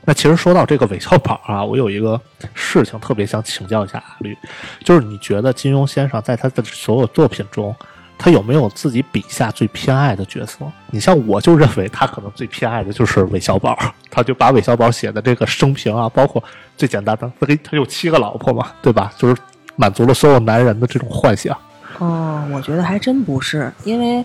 [0.04, 2.20] 那其实说到这个韦小宝啊，我有一个
[2.54, 4.36] 事情特别想请教一下阿绿，
[4.84, 7.74] 就是你觉得金庸先生在他的所有作品中，
[8.18, 10.58] 他有没有自己笔下最偏爱的角色？
[10.90, 13.78] 你像我就认为他可能最偏爱的就是韦小宝，
[14.10, 16.42] 他就把韦小宝写的这个生平啊，包括
[16.76, 19.12] 最简单的，他给他有七个老婆嘛，对吧？
[19.16, 19.40] 就是
[19.76, 21.56] 满足了所有男人的这种幻想。
[21.98, 24.24] 哦，我觉得还真不是，因为，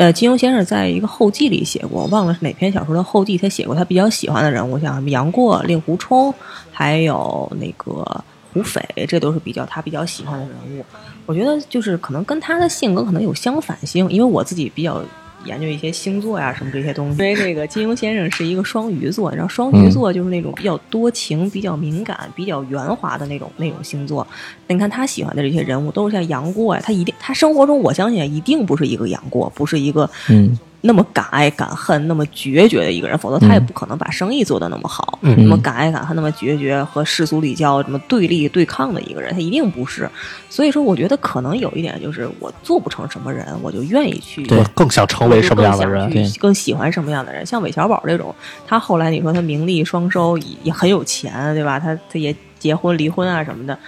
[0.00, 6.32] 呃，金庸先生在一个后记里写过，忘了是哪篇小说的后记，他写过他比较喜欢的人物，像什么杨过、令狐冲，
[6.72, 10.82] 还有那个胡斐，这都是比较他比较喜欢的人物。
[11.26, 15.02] 我觉得就是可能跟他的性格可能有相反性，因为我自己比较。
[15.44, 24.26] 研究一些星座呀、什么这些东西，因为这个金庸先生是一个双鱼座，你知道双鱼座就是那种比较多情、比较敏感、比较圆滑的那种那种星座。
[24.68, 35.18] 你看他喜欢的这些人物都是像杨过呀，他一定他生活中我相信一定不是一个杨过，不是一个嗯那么敢爱敢恨、那么决绝的一个人，否则他也不可能把生意做得那么好。
[35.20, 40.08] 那么敢爱敢恨、那么决绝和世俗礼教什么对立对抗的一个人，他一定不是。
[40.48, 46.30] 所以说，我觉得可能有一点就是我做不成什么人，我就愿意去对更想成为什么样的人更？
[46.38, 47.44] 更喜欢什么样的人？
[47.44, 48.34] 像韦小宝这种，
[48.66, 51.78] 他后来你说他名利双收，也也很有钱，对吧？
[51.78, 53.78] 他他也结婚离婚啊什么的。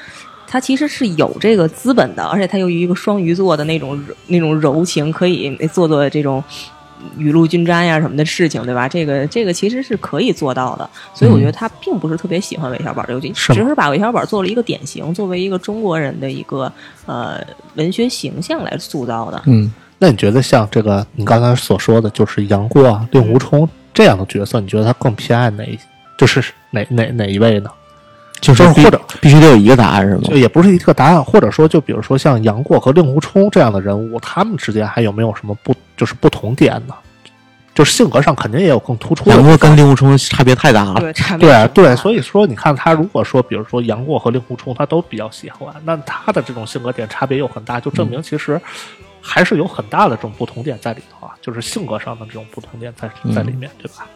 [0.47, 6.45] 他其实是有这个资本的，而且他由于一个双鱼座的那种那种柔情，可以做做这种
[7.17, 8.89] 雨露均沾呀什么的事情，对吧？
[8.89, 16.73] 这个这个其实是可以做到的，所以我觉得他并不是特别喜欢韦小宝这个剧，是只是把韦小宝做了一个典型，作为一个中国人的一个
[17.07, 17.41] 呃
[17.75, 19.43] 文学形象来塑造的。
[19.47, 25.79] 嗯，那你觉得像这个你刚才所说的，就是杨过啊、令狐冲这样的角色，你觉得他更偏爱哪一？
[26.19, 27.71] 就是哪哪哪一位呢？
[28.41, 30.37] 就是或者必须得有一个答案是吗就？
[30.37, 36.95] 也不是一个答案，或者说，就比如说像杨过和令狐冲这样的人物，他们之间还有没有什么不就是不同点呢？
[37.77, 39.39] 就是性格上肯定也有更突出的地方。
[39.39, 40.99] 杨过跟令狐冲差别太大了。
[40.99, 48.61] 对，差别对对，所以说你看他如果说，比如说杨过和令狐冲，他都比较喜欢，那他的这种性格点差别又很大，就证明其实
[49.21, 54.09] 还是有很大的这种不同点在里头啊，就是性格上的这种不同点在在里面，对吧？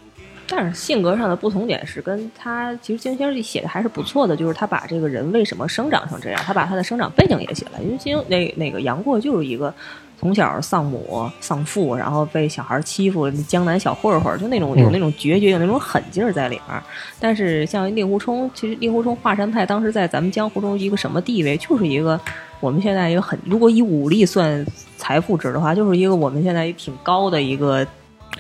[0.49, 7.81] 但是性格上的不同点是跟他其实金庸先生写的还是不错的，就是他把这个人为什么生长成这样，他把他的生长背景也写了。
[7.81, 9.72] 因为金庸那那个杨过就是一个
[10.18, 16.83] 从小丧母丧父，然后被小孩欺负，江南小混混，就那种有那种决绝，有那种狠劲儿在里面。
[17.20, 22.18] 但是像令狐冲，其实令狐冲华山派当时在咱们江湖中一个什么地位，就是一个
[22.61, 24.64] 我们现在一个很，如果以武力算
[24.96, 27.87] 财富值的话，就是一个我们现在挺高的一个。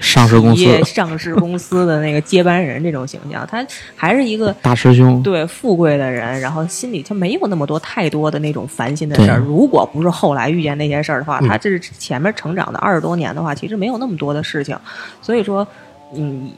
[0.00, 9.38] 上市公司上市公司的那个接班人这种形象，他还是一个大师兄，对富贵的人，然后心里他没有那么多太多的那种烦心的事儿。
[9.38, 14.78] 如果不是后来遇见那些事儿的话，嗯他这是前面成长的二十多年的话，其实没有那么多的事情。
[15.22, 15.66] 所以说，
[16.14, 16.50] 嗯，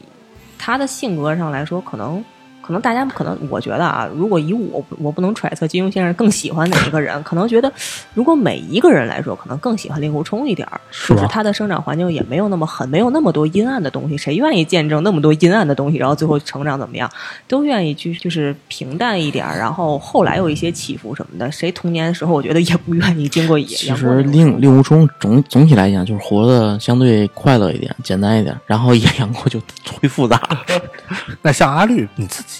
[0.57, 2.23] 他的性格上来说，可能。
[2.69, 7.73] 可能大家可能我觉得啊，如果以我我不能揣测金庸先生更喜欢哪一个人，可能觉得
[8.13, 17.09] 如果每一个人来说，可能更喜欢令狐冲一点儿，是就是他的生长环境也没有那么狠，没有那么多阴暗的东西，谁愿意见证那么多阴暗的东西，然后最后成长怎么样？
[17.47, 21.51] 都愿意去就是平淡一点儿，然后后来有一些起伏什么的。
[21.51, 30.59] 谁童年的时候，我觉得也不愿意经过其实令令狐冲总总体来讲就是活得相对快乐一点、简单一点，然后演 杨过就忒复杂了。
[31.41, 32.58] 那像阿绿，你自己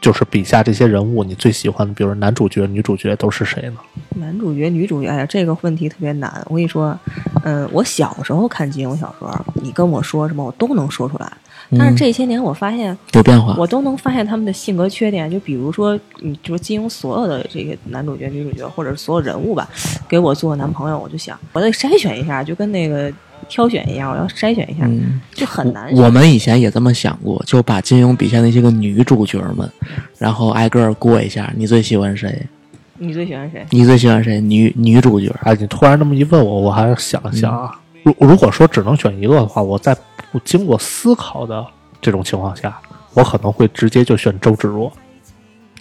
[0.00, 3.76] 就是笔下这些人物，你最喜欢的，比如男主角、女主角都是谁呢？
[4.16, 6.42] 男主角、女主角，哎呀，这个问题特别难。
[6.46, 6.98] 我跟你说，
[7.44, 9.30] 嗯，我小时候看金庸小说，
[9.62, 11.30] 你跟我说什么，我都能说出来。
[11.78, 15.30] 但是这些年，我发现有变化，我都能发现他们的性格缺点。
[15.30, 19.68] 就比如说，你，就是金庸所有的这个男主角、女主角，或者是所有人物吧，
[20.08, 23.12] 给我做男朋友，我就想，我得筛选一下，就跟那个
[23.48, 25.92] 挑选一下，我要筛选一下，嗯，就很难。
[25.94, 29.68] 我们以前也这么想过，就把金庸笔下那些个女主角们，
[30.18, 32.46] 然后挨个儿过一下，你最喜欢谁？
[32.98, 33.64] 你最喜欢谁？
[33.70, 34.40] 你最喜欢谁？
[34.40, 35.34] 女女主角？
[35.42, 37.80] 哎，你突然这么一问我，我还是想了想啊。
[38.02, 39.96] 如如果说只能选一个的话，我在
[40.30, 41.66] 不经过思考的
[42.00, 42.78] 这种情况下，
[43.14, 44.92] 我可能会直接就选周芷若。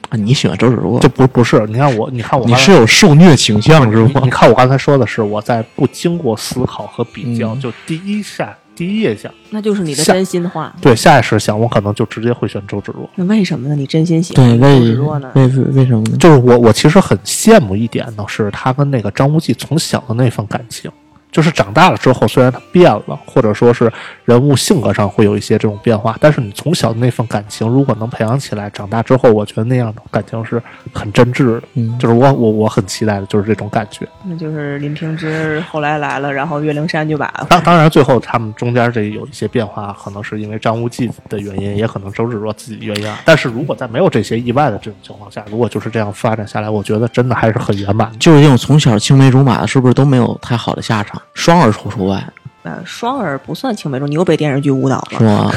[0.10, 1.00] 啊，你喜欢周芷若？
[1.00, 4.22] 就不不是，你看我，你看我，你是有受虐倾向是吗？
[4.24, 10.74] 你看我刚才说的是我在不经过思考和比较，嗯就第一下第一印象，那就是你的真心话。
[10.82, 13.10] 对下意识想，我可能就直接会选周芷若。
[13.16, 13.76] 那为什么呢？
[13.76, 15.32] 你真心喜对，欢周芷若呢？
[15.36, 16.18] 为为什么呢？
[16.18, 20.90] 就是我我其实很羡慕一点呢，是他跟那个张无忌从小的那份感情。
[21.32, 23.92] 就是长大了之后，虽然他变了，或者说是
[24.30, 30.62] 人物性格上会有一些这种变化，但是你从小的那份感情，如果能培养起来，长大之后，我觉得那样的感情是
[30.94, 31.62] 很真挚的。
[31.74, 34.08] 嗯就是我我我很期待的就是这种感觉。
[34.24, 43.20] 那就是林平之后来来了，然后岳灵珊就把当当然，最后他们中间这有一些变化，可能是因为张无忌的原因，也可能周芷若自己原因啊。
[43.26, 48.12] 但是如果在没有这些意外的这种情况下，如果就是这样发展下来，我觉得真的还是很圆满。
[48.20, 51.20] 就是这种从小青梅竹马的，是不是都没有太好的下场？
[51.34, 52.24] 双儿除除外，
[52.64, 55.44] 呃双儿不算青梅竹，你又被电视剧误导了是了。
[55.46, 55.52] 吗？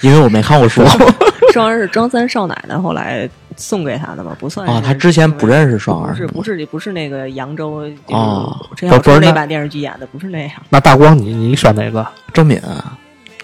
[0.00, 0.82] 因为我没看过书
[1.52, 10.50] 双儿是张三少奶奶后来送给他的嘛，不算啊，他之前不认识双儿，不是不是是不是那个扬州这哦个陈小不是那春那版电视剧演的，不是那样。
[10.70, 12.06] 那大光你，你选哪个？
[12.32, 12.96] 郑敏啊，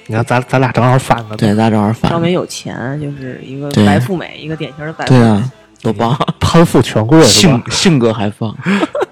[0.06, 5.20] 你看咱咱俩正好反了，对，咱正好反张，敏有钱，就是一个白富美，一个典型的白富美。
[5.20, 7.62] 对啊，多棒， 攀附权贵性？
[7.70, 8.56] 性格还放，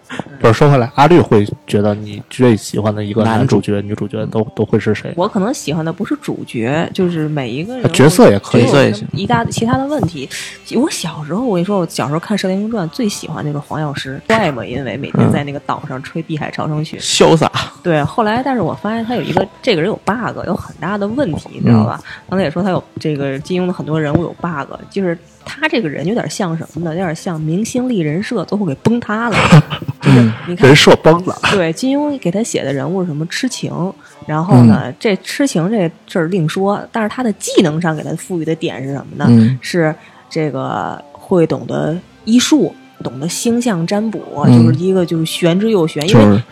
[0.47, 5.13] 不是说回来，阿绿会觉得你最喜欢的一个男男主角、女主角都都会是谁？
[5.17, 10.29] 我可能喜欢的不是主角，就是每一个人角色也可以角色也行一大其他的问题。
[10.77, 17.51] 我小时候，我跟你说，我小时候看《射雕英雄传》，最喜欢就是黄药师，怪嘛，因为每天在那个岛上吹《碧海潮生曲》潇洒，
[17.83, 22.01] 对，后来但是我发现他有一个这个人有 bug，有很大的问题，你知道吧？
[22.31, 26.91] 刚才也说他有这个金庸的很多人物有 bug，就是他这个人有点像什么呢？
[26.91, 29.37] 有点像明星立人设，最后给崩塌了。
[30.03, 33.73] 就是你看人，设崩了，对金庸给他写的人物是什么痴情，
[34.27, 39.27] 然后呢，这痴情这事儿另说，但是他的技能上给他赋予的点是什么呢？
[39.29, 39.95] 嗯是
[40.29, 46.43] 这个会懂得医术，懂得星象占卜，嗯就是一个就是玄之又玄，因为就是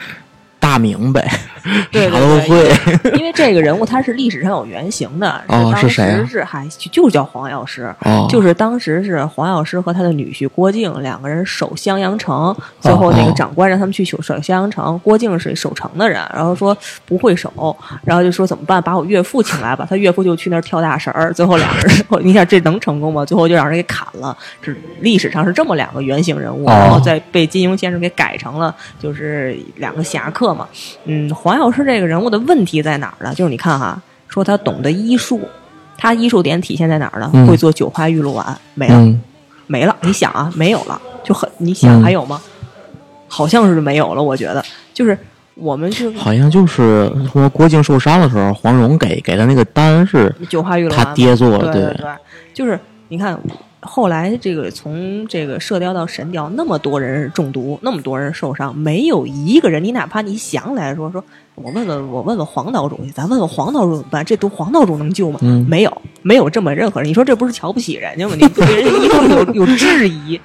[0.75, 1.25] 大明白，
[1.93, 2.69] 对啥都 会，
[3.17, 7.95] 因为这个人物他是历史上有原型的，哦当是谁啊时是还就就叫黄药师。
[8.01, 17.53] 哦，就是当时是黄药师和他的女婿郭靖两个人守襄阳城，最后那个哦长官让他们去守守襄阳城，郭靖是守城的人，然后说不会守，
[18.05, 18.83] 然后就说怎么办？
[18.83, 23.25] 把我岳父请来吧，他岳父就去那儿跳大神儿，最后两个人， 你想这能成功吗？
[23.25, 24.37] 最后就让人给砍了。
[24.61, 30.64] 是历史上是这么两个原型人物，哦然后再被金庸先生给改成了就是两个侠客嘛。
[31.05, 33.35] 嗯，黄药师这个人物的问题在哪儿呢？
[33.35, 35.41] 就是你看哈，说他懂得医术，
[35.97, 37.31] 他医术点体现在哪儿呢？
[37.35, 38.95] 嗯会做九花玉露丸，没了。
[38.97, 39.21] 嗯
[39.67, 39.97] 没了。
[40.03, 42.41] 你想啊，没有了，就很你想嗯还有吗？
[43.29, 44.23] 好像是没有了。
[44.23, 45.17] 我觉得就是
[45.55, 52.07] 我们是好像就是说郭靖受伤的时候，黄蓉给给的那个丹是九花玉露丸他爹做的，对对，
[52.53, 53.39] 就是你看。
[53.85, 61.23] 后来这个从这个射雕到神雕，那么多人中毒，那么多人受伤，没有一个人，你哪怕你想来说说，
[61.55, 64.25] 我问问我问问黄岛主去，咱问问黄岛主怎么办？
[64.25, 65.39] 这毒黄岛主能救吗？
[65.43, 67.09] 嗯没有，没有这么任何人。
[67.09, 68.35] 你说这不是瞧不起人家吗？
[68.41, 70.41] 你对人家一定有有质疑。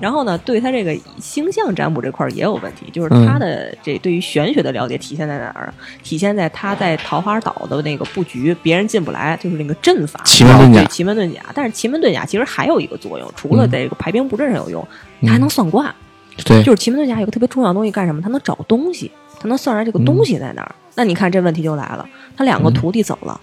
[0.00, 5.74] 然后呢，对他这个星象占卜这块儿也有问题，就是他的这对于玄学的了解体现在哪儿啊？
[6.02, 11.40] 体现在他在桃花岛的那个布局，别人进不来，就是那个阵法，奇门遁甲对奇门遁甲。
[11.54, 14.86] 但是奇门遁甲其实还有一个作用，除了在这个排兵布阵上有用，
[15.22, 15.94] 它还能算卦。
[16.44, 18.22] 对，就是奇门遁甲有个特别重要的东西干什么？
[18.22, 20.74] 它能找东西，它能算出来这个东西在哪儿。
[20.94, 23.38] 那你看这问题就来了，他两个嗯徒弟走了。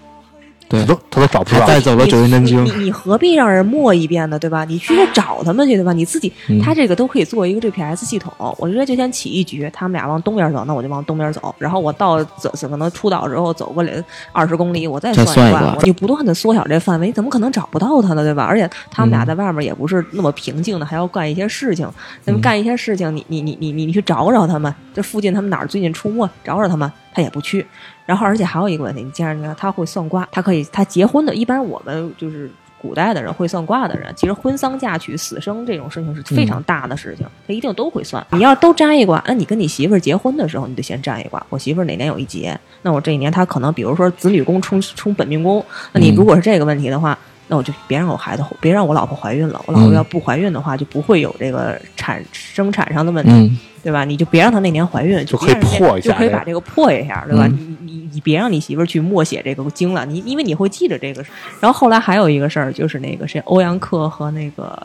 [0.70, 1.60] 对他都他都找不着。
[1.62, 4.38] 他带走了九阴真经你，你你何必让人默一遍呢？
[4.38, 4.66] 对吧？
[4.66, 5.94] 你去找他们去，对吧？
[5.94, 8.34] 你自己，嗯他这个都可以做一个 GPS 系统。
[8.58, 11.54] 我觉得就先起一局，他们俩往东边走，那我就往东边走。
[11.58, 15.78] 然后我到走可能出岛之后走过来二十公里，我再再算一算。
[15.84, 18.24] 你不断的缩小这范围，你怎么可能找不到他呢？
[18.24, 18.44] 对吧？
[18.44, 21.90] 而且他们俩嗯在外面也不是那么平静的，还要干一些事情。
[22.26, 27.66] 那么嗯干一些事情，你你你你你你去找找他们，这附近他们哪儿最近出没，找找他们，他也不去。
[28.08, 32.50] 然后，而且还有一个问题，你既然你看他会算卦，他可以他结婚的，一般我们就是
[32.82, 38.26] 古代的人会算卦的人，其实婚丧嫁娶、死生这种事情是非常大的事情，他一定都会算。
[38.32, 41.46] 你要都占一卦，那你跟你媳妇儿结婚的时候，你得先占一卦。
[41.50, 47.18] 我媳妇儿哪年有一劫，那我这一年她可能比如说子女宫冲冲本命宫，那你如果是这个问题的话。
[47.50, 49.62] 那我就别让我孩子，别让我老婆怀孕了。
[49.66, 53.58] 我老婆要不怀孕的话，就不会有这个产生产上的问题。
[53.88, 54.04] 对吧？
[54.04, 57.48] 你就别让她那年怀孕，就可以破一下就可以把这个破一下，对吧？
[57.48, 61.24] 嗯你你你别让你媳妇儿去默写这个经了，你因为你会记着这个。
[61.62, 64.78] 然后后来还有一个事儿，就是那个谁，欧阳克和那个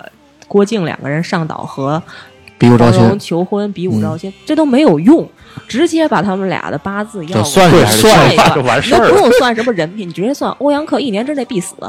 [0.46, 2.00] 郭靖两个人上岛和
[2.62, 5.28] 比武招亲求婚、比武招亲，这都没有用，
[5.66, 11.74] 直接把他们俩的八字要就算过来一下就算一算就完事儿不用算什么人品，你直接算欧阳克一年之内必死，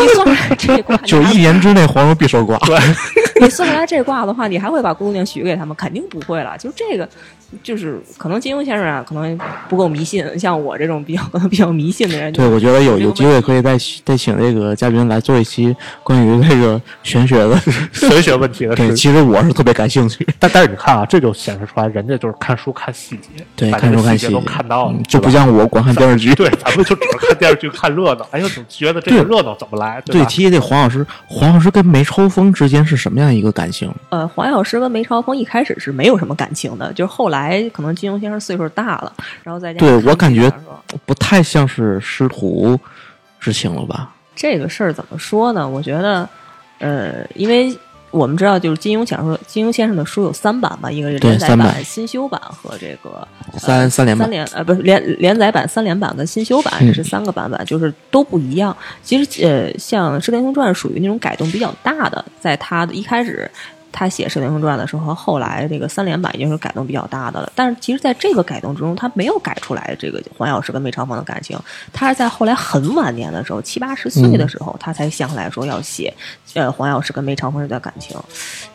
[0.00, 2.58] 你算出来这卦，就一年之内黄蓉必守卦。
[3.40, 5.76] 你算出来这卦的话，你还会把姑娘许给他们？
[5.76, 6.58] 肯定不会了。
[6.58, 7.08] 就这个，
[7.62, 9.38] 就是可能金庸先生啊，可能
[9.68, 17.58] 不够迷信，像我这种比较可能 比较迷信的人，对，我觉得有有机会可以再再请这个嘉宾来做一期关于那个玄学的。
[17.92, 18.96] 玄学问题的对，事。
[18.96, 20.26] 其实我是特别感兴趣。
[20.38, 26.34] 但但是你看啊，这就显示出来，人家就是看书看细节，对，看书看细节都看到了嗯，就不像我光看电视剧。
[26.36, 33.92] 对，咱们就只是看电视剧看热闹，哎呦，总觉得这个热闹怎么来，对提起这黄老师，黄老师跟梅超风之间是什么样一个感情？
[34.10, 37.41] 呃，黄药师跟梅超风一开始是没有什么感情的，就是后来
[37.72, 39.12] 可能金庸先生岁数大了，
[39.42, 40.52] 然后再加上对我感觉
[41.06, 42.78] 不太像是师徒
[43.40, 44.14] 之情了吧？
[44.34, 45.68] 这个事儿怎么说呢？
[45.68, 46.28] 我觉得，
[46.78, 47.76] 呃，因为
[48.10, 53.26] 我们知道，就是金庸小说，金庸先生的书有三版吧，一个是对连载三版版、新修版和这个
[53.58, 58.76] 三三连版三连呃不是连连载版、三连版跟新修版，嗯这是三个版本，就是都不一样。
[59.02, 63.50] 其实呃，像《射雕英雄传》属于那种改动比较大的，在他的一开始。
[63.92, 67.52] 他写《射雕英雄传》的时候，和后来这个三连版已经是改动比较大的了。
[67.54, 71.58] 但是，其实在这个改动之中，他没有改出来这个黄药师跟梅长风的感情。
[71.92, 76.12] 他是在后来很晚年的时候，七八十岁的时候，他才想起来说要写，
[76.54, 78.16] 呃，黄药师跟梅长风这段感情。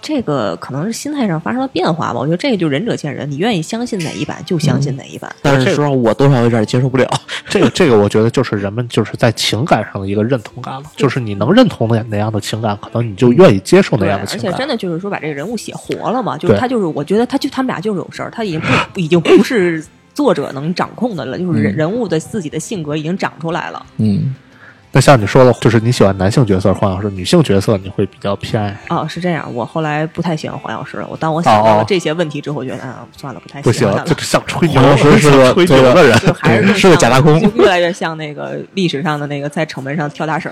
[0.01, 2.19] 这个可能是心态上发生了变化吧。
[2.19, 5.33] 我觉得这个就仁者见仁，你愿意相信哪一版就相信哪一版。
[5.41, 7.09] 但是说实话，我多少有点接受不了。
[7.49, 14.49] 这个这个，我觉得就是人们就是在情感上的一个认同感了，就是你能认同那那样的情感，可能你就愿意接受那，样的情感。
[14.49, 18.67] 而且真的就是说把这个人物写活了嘛，就是他就是我觉得他就他们俩就是有事儿，他已经不
[18.99, 19.83] 已经不是
[20.13, 23.85] 作者能掌控的了，就是人人物的自己的性格已经长出来了。
[23.97, 24.33] 嗯，
[24.97, 28.75] 那像你说的，就是你喜欢男性角色，黄药师，女性角色你会比较偏爱。
[28.89, 31.07] 哦，是这样，我后来不太喜欢黄药师了。
[31.07, 34.07] 我当我想到哦了这些问题之后，我觉得啊，算了，不太不行喜欢他，了。
[34.07, 36.17] 这像吹牛黄老师是个吹牛的人。
[36.17, 40.51] 就还是 是个假大空就越来越像那个历史上的那个在城门上跳大绳。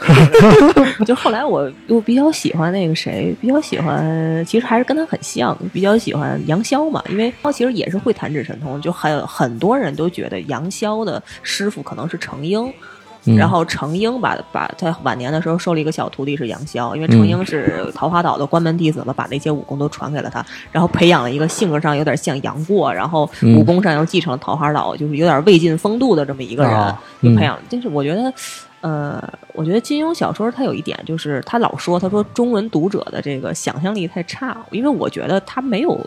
[1.07, 12.71] 就后来我又比较喜欢那个谁，比较喜欢，其实还是跟他很像，比较喜欢杨逍嘛，因为他其实也是会弹指神通，就很很多人都觉得杨逍的师傅可能是程婴。
[13.25, 27.57] 嗯然后程英把把他晚年的时候收了一个小徒弟是杨逍，因为程英是桃花岛的关门弟子嘛，把那些武功都传给了他，然后培养了一个性格上有点像杨过，然后武功上又继承了桃花岛，就是有点魏晋风度的这么一个人，啊就培养。
[27.69, 28.33] 但是我觉得，
[28.81, 29.21] 呃，
[29.53, 35.99] 我觉得金庸小说他有一点就是他老说他说中文读者的这个想象力太差，因为我觉得他没有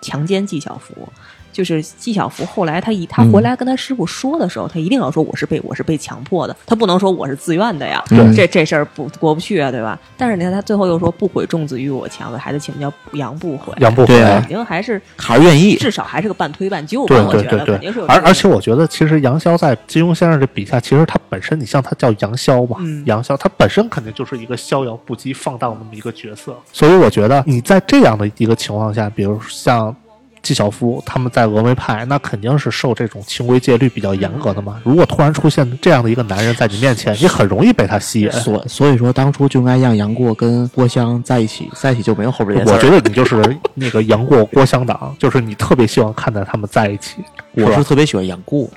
[0.00, 1.08] 强奸纪晓芙。
[1.56, 9.98] 就是纪晓芙后来他一他回来跟他师傅说的时候，他一定要说我是被我是被强迫的，他不能说我是自愿的呀，对这这事儿不过不去啊，对吧？
[10.18, 15.76] 但是你看他最后又说不悔重子与我强，为孩子起名叫杨不悔，杨不悔肯定还是还是愿意。
[15.76, 29.94] 至少还是个半推半就吧，对我觉对对对得肯定是有，而而且我觉得，其实杨逍在金庸先生这笔下，其实他本身，你像他叫杨逍嘛，嗯杨逍他本身肯定就是一个逍遥不羁、放荡那么一个角色，所以我觉得你在这样的一个情况下，比如像。
[30.46, 34.80] 纪晓芙他们在峨眉派，那肯定是受这种清规戒律比较严格的嘛。
[34.84, 38.30] 如果突然出现这样的一个男人在你面前，你很容易被他吸引。
[38.30, 47.16] 所所以说，当初就应该让杨过跟郭襄在一起，在一起就没有后边我觉得你就是那个杨过郭襄党，就是你特别希望看到他们在一起。
[47.54, 48.68] 我是特别喜欢杨过，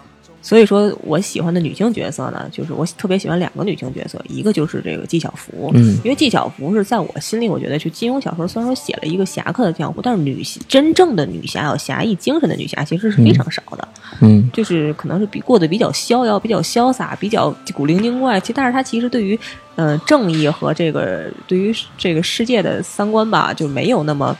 [0.41, 13.87] 所以说我喜欢的女性角色呢，就是我特别喜欢两个女性角色，一个就是这个纪晓芙，嗯因为纪晓芙是在我心里，我觉得就金庸小说虽然说写了一个侠客的江湖，但是女真正的女侠有侠义精神的女侠其实是非常少的，
[14.21, 18.39] 嗯就是可能是比过得比较逍遥、比较潇洒、比较古灵精怪。
[18.39, 19.37] 其实但是她其实对于
[19.75, 24.35] 呃正义和这个对于这个世界的三观吧，就没有那么。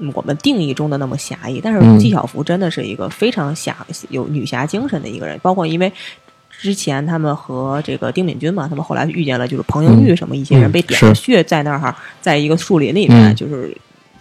[0.00, 3.76] 嗯我们定义中的那么侠义，但是嗯纪晓芙真的是一个非常侠
[4.08, 5.92] 有女侠精神的一个人，包括因为
[6.50, 13.76] 之前他们和这个丁敏君嘛，他们后来遇见了就是彭英玉什么一些人嗯被点了穴在那儿哈，在一个树林里面，嗯就是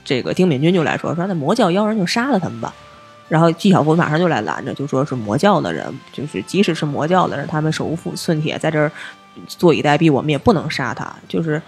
[0.05, 2.73] 这个丁敏君就来说说那魔教妖人就杀了他们吧。
[3.27, 8.91] 然后纪晓芙马上就来拦着，就说是魔教的人，就是即使是魔教的人，他们手无寸铁，在这儿
[9.47, 11.15] 坐以待毙，我们也不能杀他。
[11.27, 11.61] 就是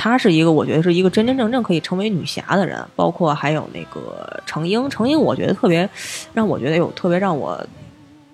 [0.00, 2.82] 她是一个，我觉得是一个真真正正可以成为女侠的人。
[2.96, 5.86] 包括还有那个程英，程英我觉得特别
[6.32, 7.62] 让我觉得有特别让我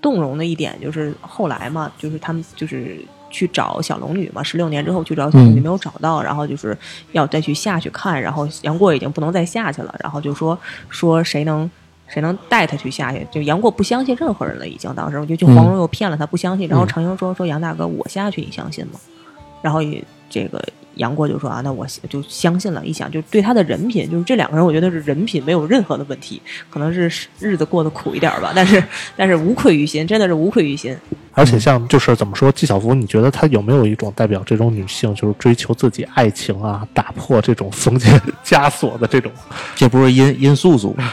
[0.01, 3.05] 动容的一点，就是后来嘛，就是他们就是。
[3.29, 6.79] 去找小龙女嘛，十六年之后去找小龙女嗯没有找到，然后就是
[7.13, 10.57] 要再去下去看，然后杨过已经不能再下去了，然后就说
[10.89, 11.69] 说谁能
[12.07, 13.27] 谁能带他去下去？
[13.31, 16.67] 就杨过不相信任何人了，已经当时我就就黄蓉又骗了他，不相信。
[16.69, 18.93] 然后程英说说杨大哥，我下去你相信吗？
[19.61, 20.65] 然后也这个
[20.97, 22.85] 杨过就说啊，那我就相信了。
[22.85, 28.83] 一想，就对他的人品，就是这两个人，我觉得是人品没有任何的问题，可能是日子过得苦一点吧，但是
[29.17, 30.97] 但是无愧于心，真的是无愧于心。
[31.33, 39.31] 而且像就是怎么说，纪晓芙，你觉得她有没有一种代表这种女性，就是追求自己爱情啊，打破这种封建 枷锁的这种？
[39.75, 41.13] 这不是殷殷素素吗？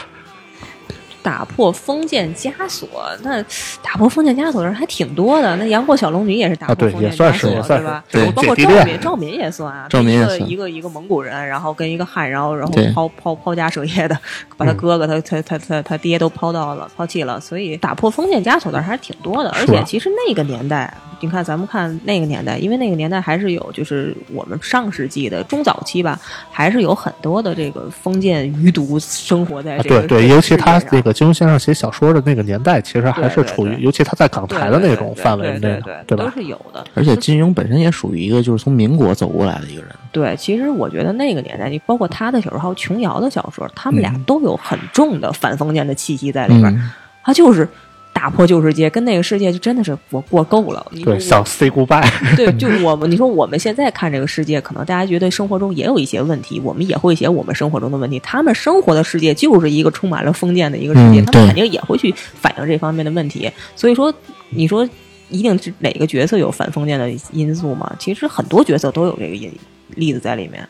[1.24, 2.86] 打破封建枷锁，
[3.22, 3.42] 那
[3.82, 5.56] 打破封建枷锁的人还挺多的。
[5.56, 8.04] 那杨过小龙女也是打破封建枷锁，对吧？
[8.10, 9.86] 对，包括赵敏，赵敏也算啊。
[9.88, 10.50] 赵敏也算。
[10.50, 14.18] 一个一个蒙古人，然后跟一个汉，然后然后抛抛抛家舍业的，
[14.58, 17.40] 把他哥哥、他他他他他爹都抛到了抛弃了。
[17.40, 19.48] 所以打破封建枷锁的人还是挺多的。
[19.52, 26.20] 而且其实那个年代，你看咱们看那个年代，因为那个年代还是有，就是我们上世纪的中早期吧，
[26.50, 30.02] 还是有很多的这个封建余毒生活在这个。
[30.06, 36.24] 对对，尤其他那个金庸先生写小说的那个年代，其实还是处于，尤其他在港台的那种范围内，对吧？
[36.24, 36.84] 都是有的。
[36.92, 39.90] 而且金庸本身也属于一个就是从民国走过来的一个人。
[40.12, 46.90] 对，其实我觉得那个年代，你包括他的小说，还有琼瑶的小说，他们俩都有很重的反封建的气息在里边。
[47.22, 47.66] 他就是。
[48.14, 50.86] 打破旧世界，跟那个世界就真的是我过够了。
[51.04, 52.08] 对，想 say goodbye。
[52.34, 58.18] 对，就我们，你说我们现在看这个世界，可能大家觉得生活中也有一些问题，我们也会写我们生活中的问题。
[58.20, 63.50] 他们生活的世界就是一个充满了封建的一个世界，他们肯定也会去反映这方面的问题。
[63.76, 64.14] 所以说，
[64.50, 64.88] 你说
[65.28, 67.94] 一定是哪个角色有反封建的因素吗？
[67.98, 69.52] 其实很多角色都有这个因
[69.96, 70.66] 例子在里面。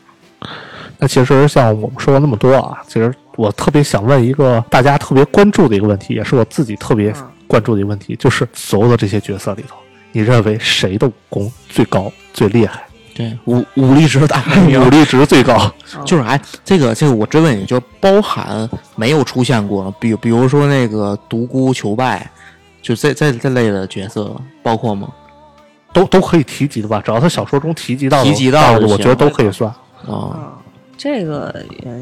[0.97, 7.13] 那其实像我们说了那么多啊，其实我特别想问一个大家特别关注的一个问题，也是我自己特别。
[7.47, 9.75] 关注的一个问题就是，所有的这些角色里头，
[10.11, 12.83] 你认为谁的武功最高、最厉害？
[13.13, 15.71] 对，武武力值大排名， 武力值最高。
[16.05, 22.29] 就是哎，这个这个，我追问你，就包含没有出现过，比比如说那个独孤求败，
[22.81, 25.07] 就这这这类的角色，包括吗？
[25.93, 27.01] 都都可以提及的吧？
[27.05, 29.73] 只要他小说中提及到提及到的，我觉得都可以算
[30.05, 30.51] 啊。
[30.97, 31.53] 这个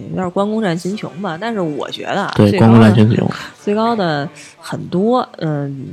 [0.09, 3.29] 有点关公战秦琼吧，但是我觉得对关公战秦琼。
[3.61, 4.27] 最高的
[4.59, 5.87] 很多，嗯，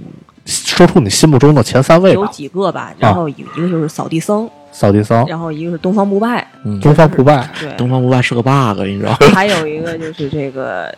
[0.44, 6.46] 说出你心目中的前三位有几个吧，然后一个就是扫地僧，扫地僧，然后一个是东方不败，
[6.82, 9.14] 东方不败，对，东方不败是个 bug，你知道？
[9.32, 10.94] 还有一个就是这个。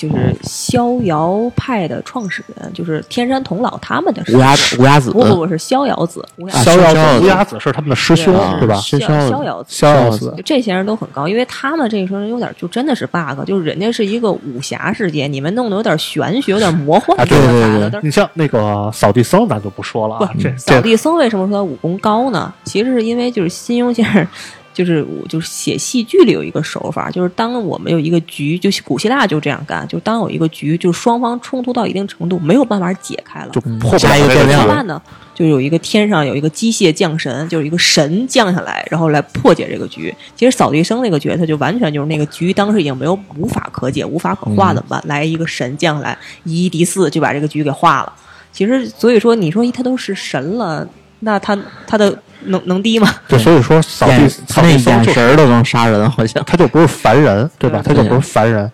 [0.00, 5.10] 就是逍遥派的创始人，就是天山童姥他们的乌鸦子，乌鸦子。
[5.10, 6.26] 不不不是逍遥子，
[6.64, 7.24] 逍遥子。
[7.24, 7.60] 乌鸦子。
[7.60, 8.76] 是他们的师兄是吧？
[8.76, 8.98] 逍
[9.44, 18.00] 遥子，逍遥子，这些人都很高，因为他们这时候有点就真的是 bug，就是人家是一个武侠世界，你们弄得有点玄学，有点魔幻，对对对。
[18.02, 20.30] 你像那个扫地僧，咱就不说了啊。
[20.40, 22.50] 这扫地僧为什么说他武功高呢？
[22.64, 24.26] 其实是因为就是金庸先生。
[24.72, 33.60] 就是我就是写戏剧里有一个手法，就是当我们有一个局，就古希腊就这样干，就当有一个局，就双方冲突到一定程度没有办法解开了，就
[33.98, 34.60] 加一个变量。
[34.60, 35.02] 怎么办呢？
[35.34, 40.14] 就有一个天上有一个机械降神，就是一个神降下来，然后来破解这个局。
[40.36, 45.02] 其实扫地僧那个角色就完全就是那个局当时已经没有无法可解、无法可化怎么办？
[45.06, 48.12] 来一个神降下来，以一敌四就把这个局给化了。
[48.52, 50.86] 其实所以说，你说他都是神了，
[51.20, 52.16] 那他他的。
[52.44, 53.08] 能能低吗？
[53.28, 57.82] 对，所以说扫地扫地僧眼神都能杀人，好像他就不是凡人，对吧？
[57.84, 58.70] 他就不是凡人。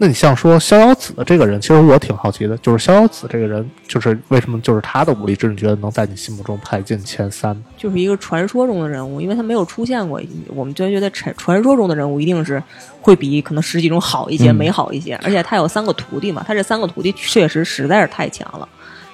[0.00, 7.60] 那你像说逍遥子这个人，其实我挺好奇的，就是逍遥子这个人，就是为什么就是他的武力值，你觉得能在你心目中排进前三？
[7.76, 10.22] 就是一个传说中的人物，因为他没有出现过，
[10.54, 12.62] 我们就觉得传传说中的人物一定是
[13.00, 15.18] 会比可能实际中好一些、美好一些。
[15.24, 18.68] 而且他有三个徒弟嘛，他这三个徒弟确实实在是太强了。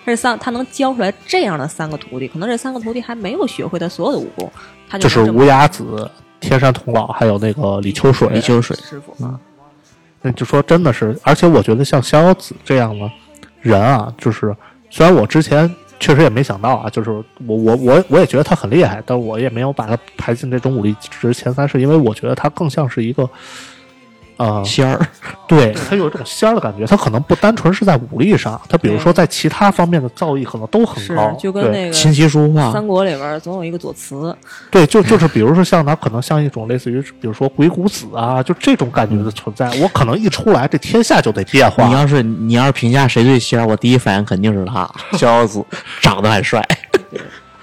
[0.06, 4.52] 这三，他能教出来这样的三个徒弟，可能这三个徒弟还没有学会他所有的武功。
[4.88, 8.28] 他就是无崖子、天山童姥，还有那个李秋水。
[8.28, 9.38] 李秋水师傅啊，
[10.20, 13.10] 那就说真的是，而且我觉得像逍遥子这样的
[13.62, 14.54] 人啊，就是
[14.90, 17.24] 虽然我之前确实也没想到啊，就是我
[17.56, 23.28] 我我我也觉得他很厉害，但我也没有把他排进这种武力值前三，是因为我觉得他更像是一个。
[24.36, 25.00] 啊，仙儿，
[25.46, 34.36] 对他有一种仙儿的感觉，他可能不单纯是在武力上，他比如说在其他方面的造诣可能都很高，就跟那个琴棋书画，三国里边总有一个左慈，
[34.70, 41.86] 对，就就是比如说像他可能像一种类似于，比如说鬼谷子啊，就这种感觉的存在，我可能一出来，这天下就得变化。
[41.86, 45.64] 你要是你要是评价谁最仙儿，我第一反应肯定是他， 逍遥子
[46.00, 46.66] 长得很帅。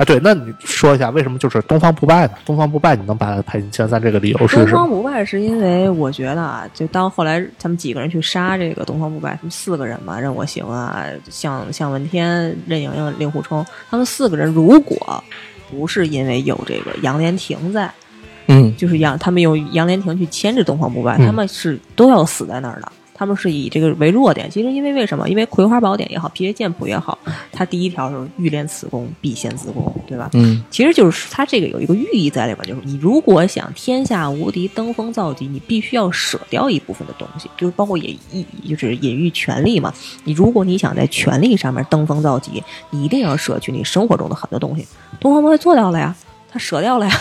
[0.01, 2.33] 啊，对，那你说一下为什么就是东方不败呢？
[2.43, 4.65] 东方不败你能把它排进前三，这个理由是什么？
[4.71, 15.23] 东方不败是因为我觉得啊，就当后来他们几个人去杀这个东方不败，他们四个人嘛，任我行啊，向向问天、任盈盈、令狐冲，他们四个人如果
[15.69, 17.87] 不是因为有这个杨莲亭在，
[18.47, 22.91] 嗯，就是杨他们用杨莲亭去牵制东方不败，他们是都要死在那儿的。
[23.21, 24.49] 他们是以这个为弱点。
[24.49, 25.29] 其实因为为什么？
[25.29, 27.15] 因为《葵花宝典》也好，《辟邪剑谱》也好，
[27.51, 30.27] 它第一条是欲练此功，必先自宫，对吧？
[30.33, 39.93] 嗯，其实就是它这个有一个寓意在里边，就是你如果想天下无敌、登峰造极，你必须要舍掉一部分的东西，就是包括也隐，就是隐喻权力嘛。
[40.23, 44.87] 你如果你想在权力上面登峰造极，你一定要舍去你生活中的很多东西。
[45.19, 46.15] 东方不败做到了呀。
[46.51, 47.13] 他舍掉了呀，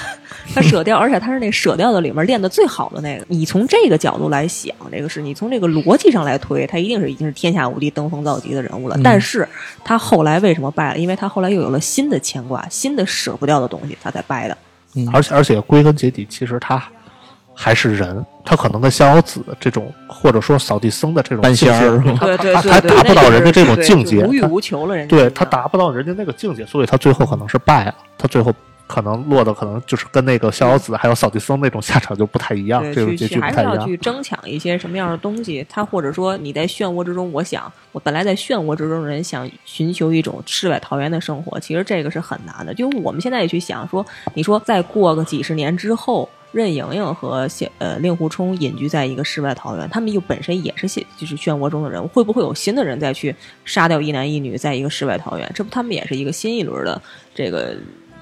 [0.53, 3.25] 他舍掉，而且他是那舍掉的里面练的最好的那个。
[3.29, 8.99] 你从这个角度来想，这个是你从这个逻辑上来推，他一定是已经是天下无敌、登峰造极的人物了。
[9.05, 9.49] 但是
[9.85, 10.99] 他后来为什么败了？
[10.99, 14.59] 因为他后来又有了新的牵挂，新的舍不掉的东西，他才败的。
[15.13, 16.83] 而且而且归根结底，其实他
[17.55, 28.53] 还是人，他可能跟逍遥子这种，或者说扫地僧的这种仙儿，对对对，他达不到人家这种境界，无欲无求了，人家对他达不到人家那个境界，所以他最后可能是败了，他最后。
[28.91, 33.71] 可能落的可能就是跟那个逍遥子还有扫地僧那种下场就不太一样，这种结局不太一样。
[33.71, 35.65] 还是要去争抢一些什么样的东西？
[35.71, 42.75] 他或者说你在漩涡之中，我想我本来在漩涡之中的人想寻求一种世外桃源的生活，其实这个是很难的。
[42.75, 53.33] 就我们现在也去想说，你说再过个几十年之后，任盈盈和呃令狐冲隐居在一个世外桃源，他们又本身也是就是漩涡中的人，会不会有新的人再去
[53.65, 55.49] 杀掉一男一女，在一个世外桃源？
[55.55, 57.01] 这不他们也是一个新一轮的
[57.33, 57.77] 这个。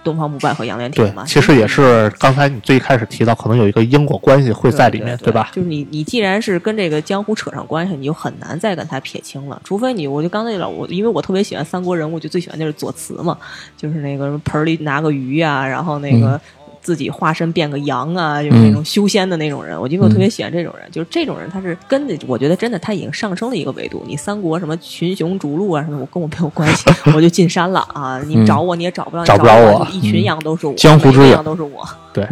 [0.09, 5.51] 东方不败和杨莲亭嘛，其实也是刚才你最开始提到，可能有一个因果关系会在里面，对吧？
[5.53, 9.61] 就是你，你既然是跟这个江湖扯上关系，你就很难再跟他撇清了。
[9.63, 13.37] 除非你，我就刚才老我，因为我特别喜欢三国人物，就最喜欢就是左慈嘛，
[13.77, 16.41] 就是那个盆里拿个鱼啊，然后那个。
[16.89, 24.03] 自己化身变个羊啊，就是那种修仙的那种人，我因为我特别喜欢这种人，就是这种人他是跟着，我觉得真的他已经上升了一个维度。
[24.07, 28.19] 你三国什么群雄逐鹿啊什么，我跟我没有关系， 我就进山了啊！
[28.25, 31.87] 你找我你也找不着，找不着我，一群羊都是我，江湖之羊都是我。
[32.15, 32.27] 对，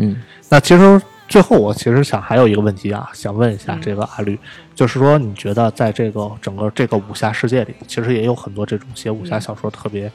[0.49, 0.99] 那其实
[1.29, 4.39] 最后我其实想还有一个问题啊，想问一下这个阿绿，
[4.75, 10.11] 就是说你觉得在这个整个这个武侠世界里，其实也有很多这种写武侠小说特别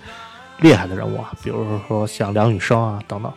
[0.62, 3.32] 厉害的人物啊，比如说像梁羽生啊等等。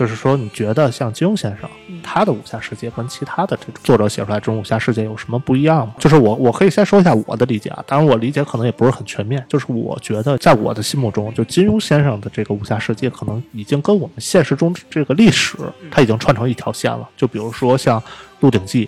[0.00, 1.68] 就是说，你觉得像金庸先生
[2.02, 5.94] 他的武侠世界跟其他的这种作者写出来这种武侠世界有什么不一样吗？
[5.98, 9.44] 就是我我可以先说一下我的理解啊，当然我理解可能也不是很全面。
[9.46, 15.58] 就是我觉得在我的心目中，就金庸先生的这个武侠世界可能已经跟我们现实中这个历史，
[15.90, 17.06] 它已经串成一条线了。
[17.14, 18.00] 就比如说像
[18.40, 18.86] 《鹿鼎记》，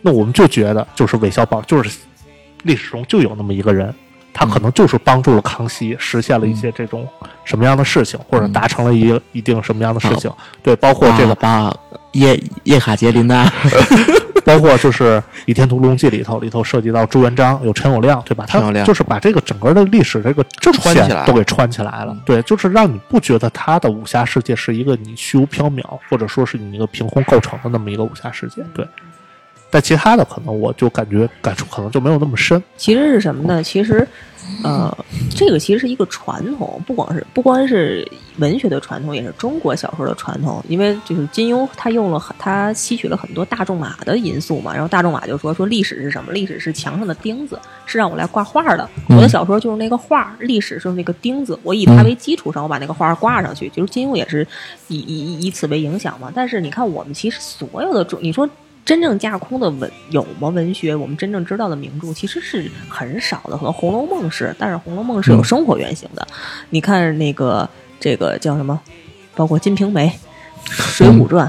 [0.00, 1.98] 那我们就觉得就是韦小宝，就是
[2.62, 3.92] 历史中就有那么一个人。
[4.32, 7.06] 他可能就是帮助了康熙实现了一些这种
[7.44, 10.30] 什么样的事情，或者达成了一一定什么样的事情。
[10.62, 11.74] 对，包括这个把
[12.12, 13.50] 叶叶卡捷琳娜，
[14.44, 18.44] 包括就是《倚天屠龙记》里头，里头涉及到朱元璋，有陈友谅，对吧？
[18.48, 22.16] 他就是把这个整个的历史这个正线都给串起来了。
[22.24, 28.62] 对，就是让你不觉得他的武侠世界是一个你虚无缥缈，或者说是你一个凭空构成的那么一个武侠世界。
[28.74, 28.86] 对。
[29.72, 32.62] 但其他的可能我就感觉感触可能就没有那么深。
[32.76, 33.62] 其实是什么呢？
[33.62, 34.06] 其实，
[34.62, 34.94] 呃，
[35.34, 38.06] 这个其实是一个传统，不光是不光是
[38.36, 40.62] 文学的传统，也是中国小说的传统。
[40.68, 46.32] 因为就是金庸他用了很他吸取了很多大仲马的因素嘛，然后大仲马就说说历史是什么？
[46.32, 48.86] 历史是墙上的钉子，是让我来挂画的。
[49.08, 53.70] 我的小说就是那个画，历史是那个钉子，我以它为基础上，我把那个画挂上去。
[53.70, 54.46] 就是金庸也是
[54.88, 56.30] 以以以此为影响嘛。
[56.34, 58.46] 但是你看，我们其实所有的中，你说。
[58.84, 60.48] 真正架空的文有吗？
[60.48, 66.26] 文学我们真正知道的名著其实是很少的，可能《红楼梦》是，但是《红楼梦》是有生活原型的。
[66.70, 67.68] 你看那个
[68.00, 68.80] 这个叫什么？
[69.34, 70.08] 包括《金瓶梅》
[70.72, 71.46] 《水浒传》，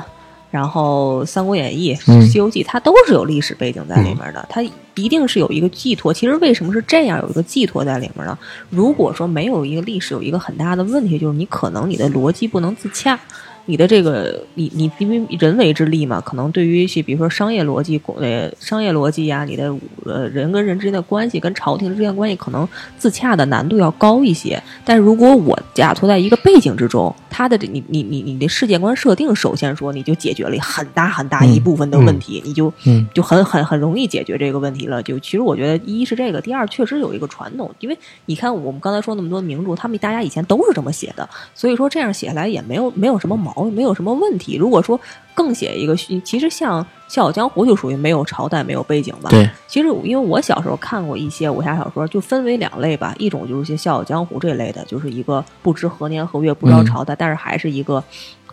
[0.52, 4.46] 然后《三国演义》《西游记》，它都是有历史背景在里面的。
[4.48, 4.62] 它
[4.96, 6.14] 一定是有一个寄托。
[6.14, 7.20] 其实为什么是这样？
[7.20, 8.38] 有一个寄托在里面呢？
[8.70, 13.20] 如果说没有一个历史，有一个很大的问题，就是你可能你的逻辑不能自洽。
[13.66, 19.74] 你的这个，你你因为人为之力嘛，可能对于一些比如说商业逻辑、呃商业逻辑呀，你的
[20.06, 24.62] 呃人跟人之间的关系、跟朝廷之间的关系，可能自洽的难度要高一些。
[24.84, 32.72] 但如果我假托在一个背景之中，他的这你你你你的世界观设定，首先说你就解决了很大很大一部分的问题，你就
[33.14, 35.02] 就很很很容易解决这个问题了。
[35.02, 43.53] 就其实我觉得，一是这个，第二确实有一个传统，因为你看我们刚才说那么多名著，他们大家以前都是这么写的，所以说这样写下来也没有没有什么毛。
[43.64, 44.56] 没有什么问题。
[44.56, 45.00] 如果说
[45.34, 49.30] 更写一个，其实像《笑傲江湖》就属于没有朝代、没有背景吧。
[49.30, 49.50] 对。
[49.68, 53.14] 其实因为我小时候看过一些武侠小说，就分为两类吧。
[53.18, 58.04] 一种就是些《笑傲江湖》这类的，就是一个不知何年何月、不知道朝代，但是还是一个。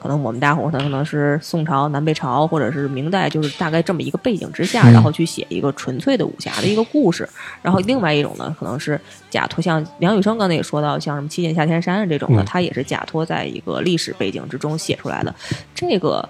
[0.00, 7.28] 可能我们大伙儿可能是宋朝、南北朝，或者是明代，就是大概这么一个背景之下，然后去写一个纯粹的武侠的一个故事。
[7.60, 8.98] 然后另外一种呢，可能是
[9.28, 15.34] 假托，像梁羽生刚才也说到，像什么七剑下天山这种的，它也是假托在一个历史背景之中写出来的。
[15.74, 16.26] 这个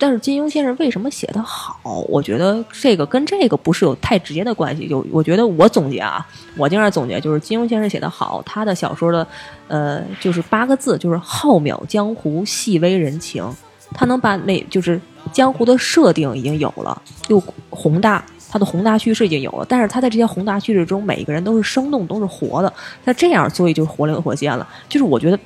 [0.00, 1.78] 但是金庸先生为什么写得好？
[2.08, 4.88] 我觉得这个跟这个不是有太直接的关系。
[4.88, 6.26] 就我觉得我总结啊，
[6.56, 9.26] 我经常总结就是金庸先生写得好，他的小说的，
[9.68, 13.44] 呃，就是八个字，就是浩渺江湖，细微人情。
[13.92, 14.98] 他能把那就是
[15.32, 17.38] 江湖的设定已经有了，又
[17.68, 19.66] 宏大，他的宏大叙事已经有了。
[19.68, 22.72] 但是他在这些宏大叙事中，每一个人都是生动，都是活的。
[23.04, 24.66] 他这样，所以就活灵活现了。
[24.88, 25.38] 就是我觉得，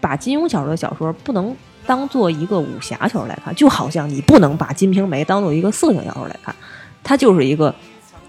[0.00, 1.54] 把金庸小说的小说不能。
[1.86, 6.54] 当做一个武侠小说来看，就好像你不能把《金瓶梅》当做一个色情小说来看，
[7.02, 7.74] 它就是一个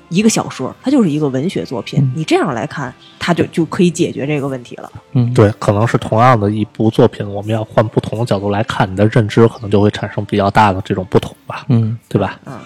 [0.10, 2.12] 一个小说，它就是一个文学作品。
[2.16, 4.91] 你这样来看，它就就可以解决这个问题了。
[5.14, 11.66] 嗯，对，可能是同样的一部作品，我们要换不同的角度来看，你的认知可能就会产生比较大的这种不同吧。
[11.70, 12.39] 嗯，对吧？
[12.45, 12.58] 嗯。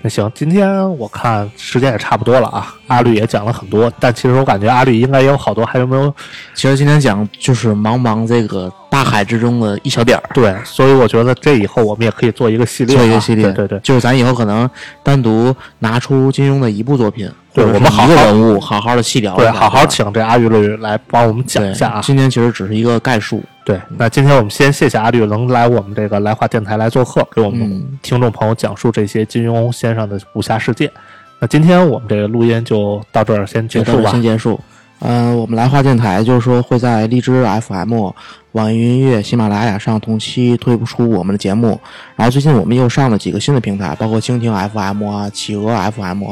[0.00, 2.72] 那行，今天我看时间也差不多了啊。
[2.86, 6.14] 阿绿也讲了很多，但其实我感觉阿绿应该也有好多，还有没有？
[6.54, 10.22] 其实今天讲就是茫茫这个大海之中的一小点儿。
[10.32, 13.50] 对，所以我觉得这以后我们也可以做一个系列，做一个系列。
[13.52, 14.68] 对对，就是咱以后可能
[15.02, 22.00] 单独拿出金庸的一部作品，对我们好一个人物好好的细聊，对，好好请这阿玉律来帮我们讲一下啊。
[22.02, 23.42] 今天其实只是一个概述。
[23.64, 30.90] 对，那今天我们先谢谢阿绿能来我们这个来华电台来做客，给我们听众朋友讲述这些金庸先生的武侠世界。
[31.38, 34.10] 那今天我们这个录音就到这儿先结束吧。
[34.10, 34.58] 先结束。
[35.00, 38.10] 嗯，我们来话电台就是说会在荔枝 FM、
[38.52, 41.80] 网易云音乐、喜马拉雅上同期推不出我们的节目。
[42.16, 46.24] 然后最近我们又上了几个新的平台，包括蜻蜓 FM 啊、企鹅 FM，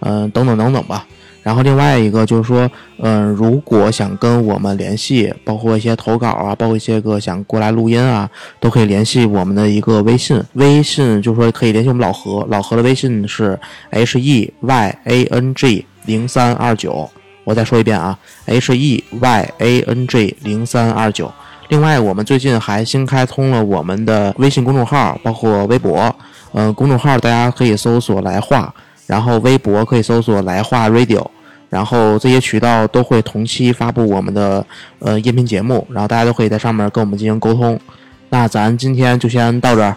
[0.00, 1.06] 嗯，等等等等吧。
[1.44, 10.42] 然后另外一个就是说，嗯，如果想跟我们联系，包括一些投稿啊，包括一些个想过来录音啊，都可以联系我们的一个微信。
[10.54, 13.58] 微信就是说可以联系我们老何，老何的微信是
[13.90, 17.08] h e y a n g 零三二九。
[17.48, 21.32] 我再说一遍啊，h e y a n g 零三二九。
[21.68, 26.14] 另外，我们最近还新开通了我们的微信公众号，包括微博。
[26.52, 28.74] 嗯，公众号大家可以搜索“来话”，
[29.08, 31.26] 然后微博可以搜索“来话 Radio”。
[31.70, 34.62] 然后这些渠道都会同期发布我们的
[34.98, 37.80] 呃音频节目，然后大家都可以在上面跟我们进行沟通。
[38.28, 39.96] 那咱今天就先到这儿，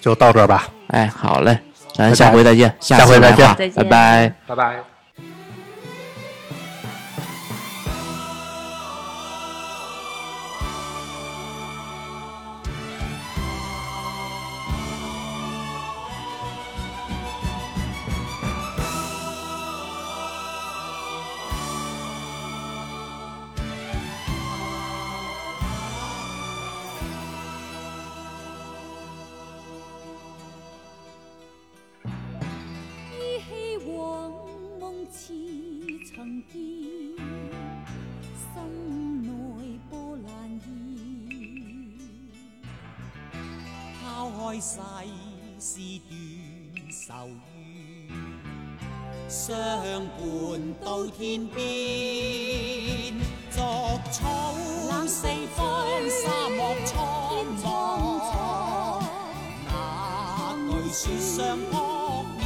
[0.00, 0.66] 就到这儿吧。
[0.86, 1.58] 哎，好嘞，
[1.94, 4.99] 咱下回再见，下回再见，拜拜，拜拜。
[44.40, 44.80] 开世
[45.58, 46.16] 事断
[46.90, 48.10] 愁怨，
[49.28, 49.46] 相
[50.16, 50.18] 伴
[50.82, 51.60] 到天边。
[53.50, 54.54] 作草
[55.06, 55.60] 四方，
[56.08, 56.96] 沙漠苍
[57.62, 57.66] 茫。
[60.66, 61.72] 那句说相扑
[62.38, 62.40] 面，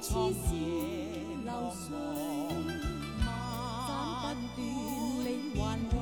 [0.00, 0.50] 似射
[1.44, 1.86] 流水，
[3.86, 3.90] 斩
[4.54, 4.58] 不
[5.22, 5.94] 断你还乱。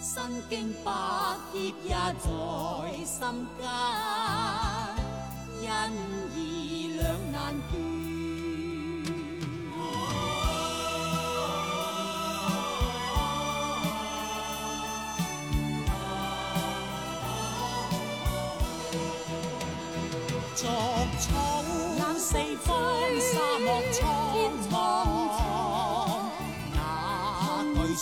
[0.00, 0.06] 身
[0.48, 0.52] 经
[0.84, 0.86] 百
[1.52, 1.90] 劫也
[2.22, 2.24] 在
[3.04, 3.18] 心
[3.58, 3.60] 间，
[5.68, 5.70] 恩
[6.36, 6.38] 义
[6.94, 7.34] 两难
[7.70, 7.95] 断。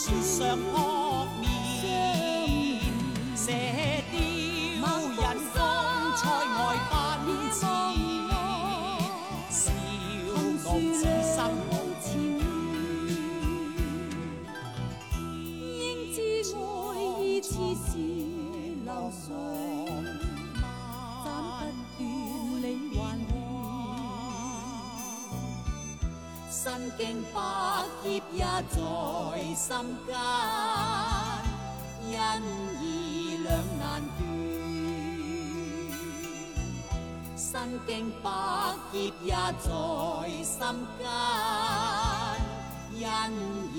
[0.06, 0.93] 那句
[26.96, 27.38] 身经百
[28.04, 28.76] 劫也在
[29.54, 29.66] 心
[30.06, 30.16] 间，
[32.06, 32.12] 因
[32.80, 32.84] 义
[33.42, 33.48] 两
[33.80, 33.82] 难
[34.16, 34.22] 断。
[37.36, 37.44] 身
[37.86, 37.90] 经
[38.22, 38.26] 百
[38.92, 39.68] 劫也在
[40.44, 40.56] 心
[40.98, 41.02] 间，
[42.94, 43.02] 因
[43.74, 43.78] 义。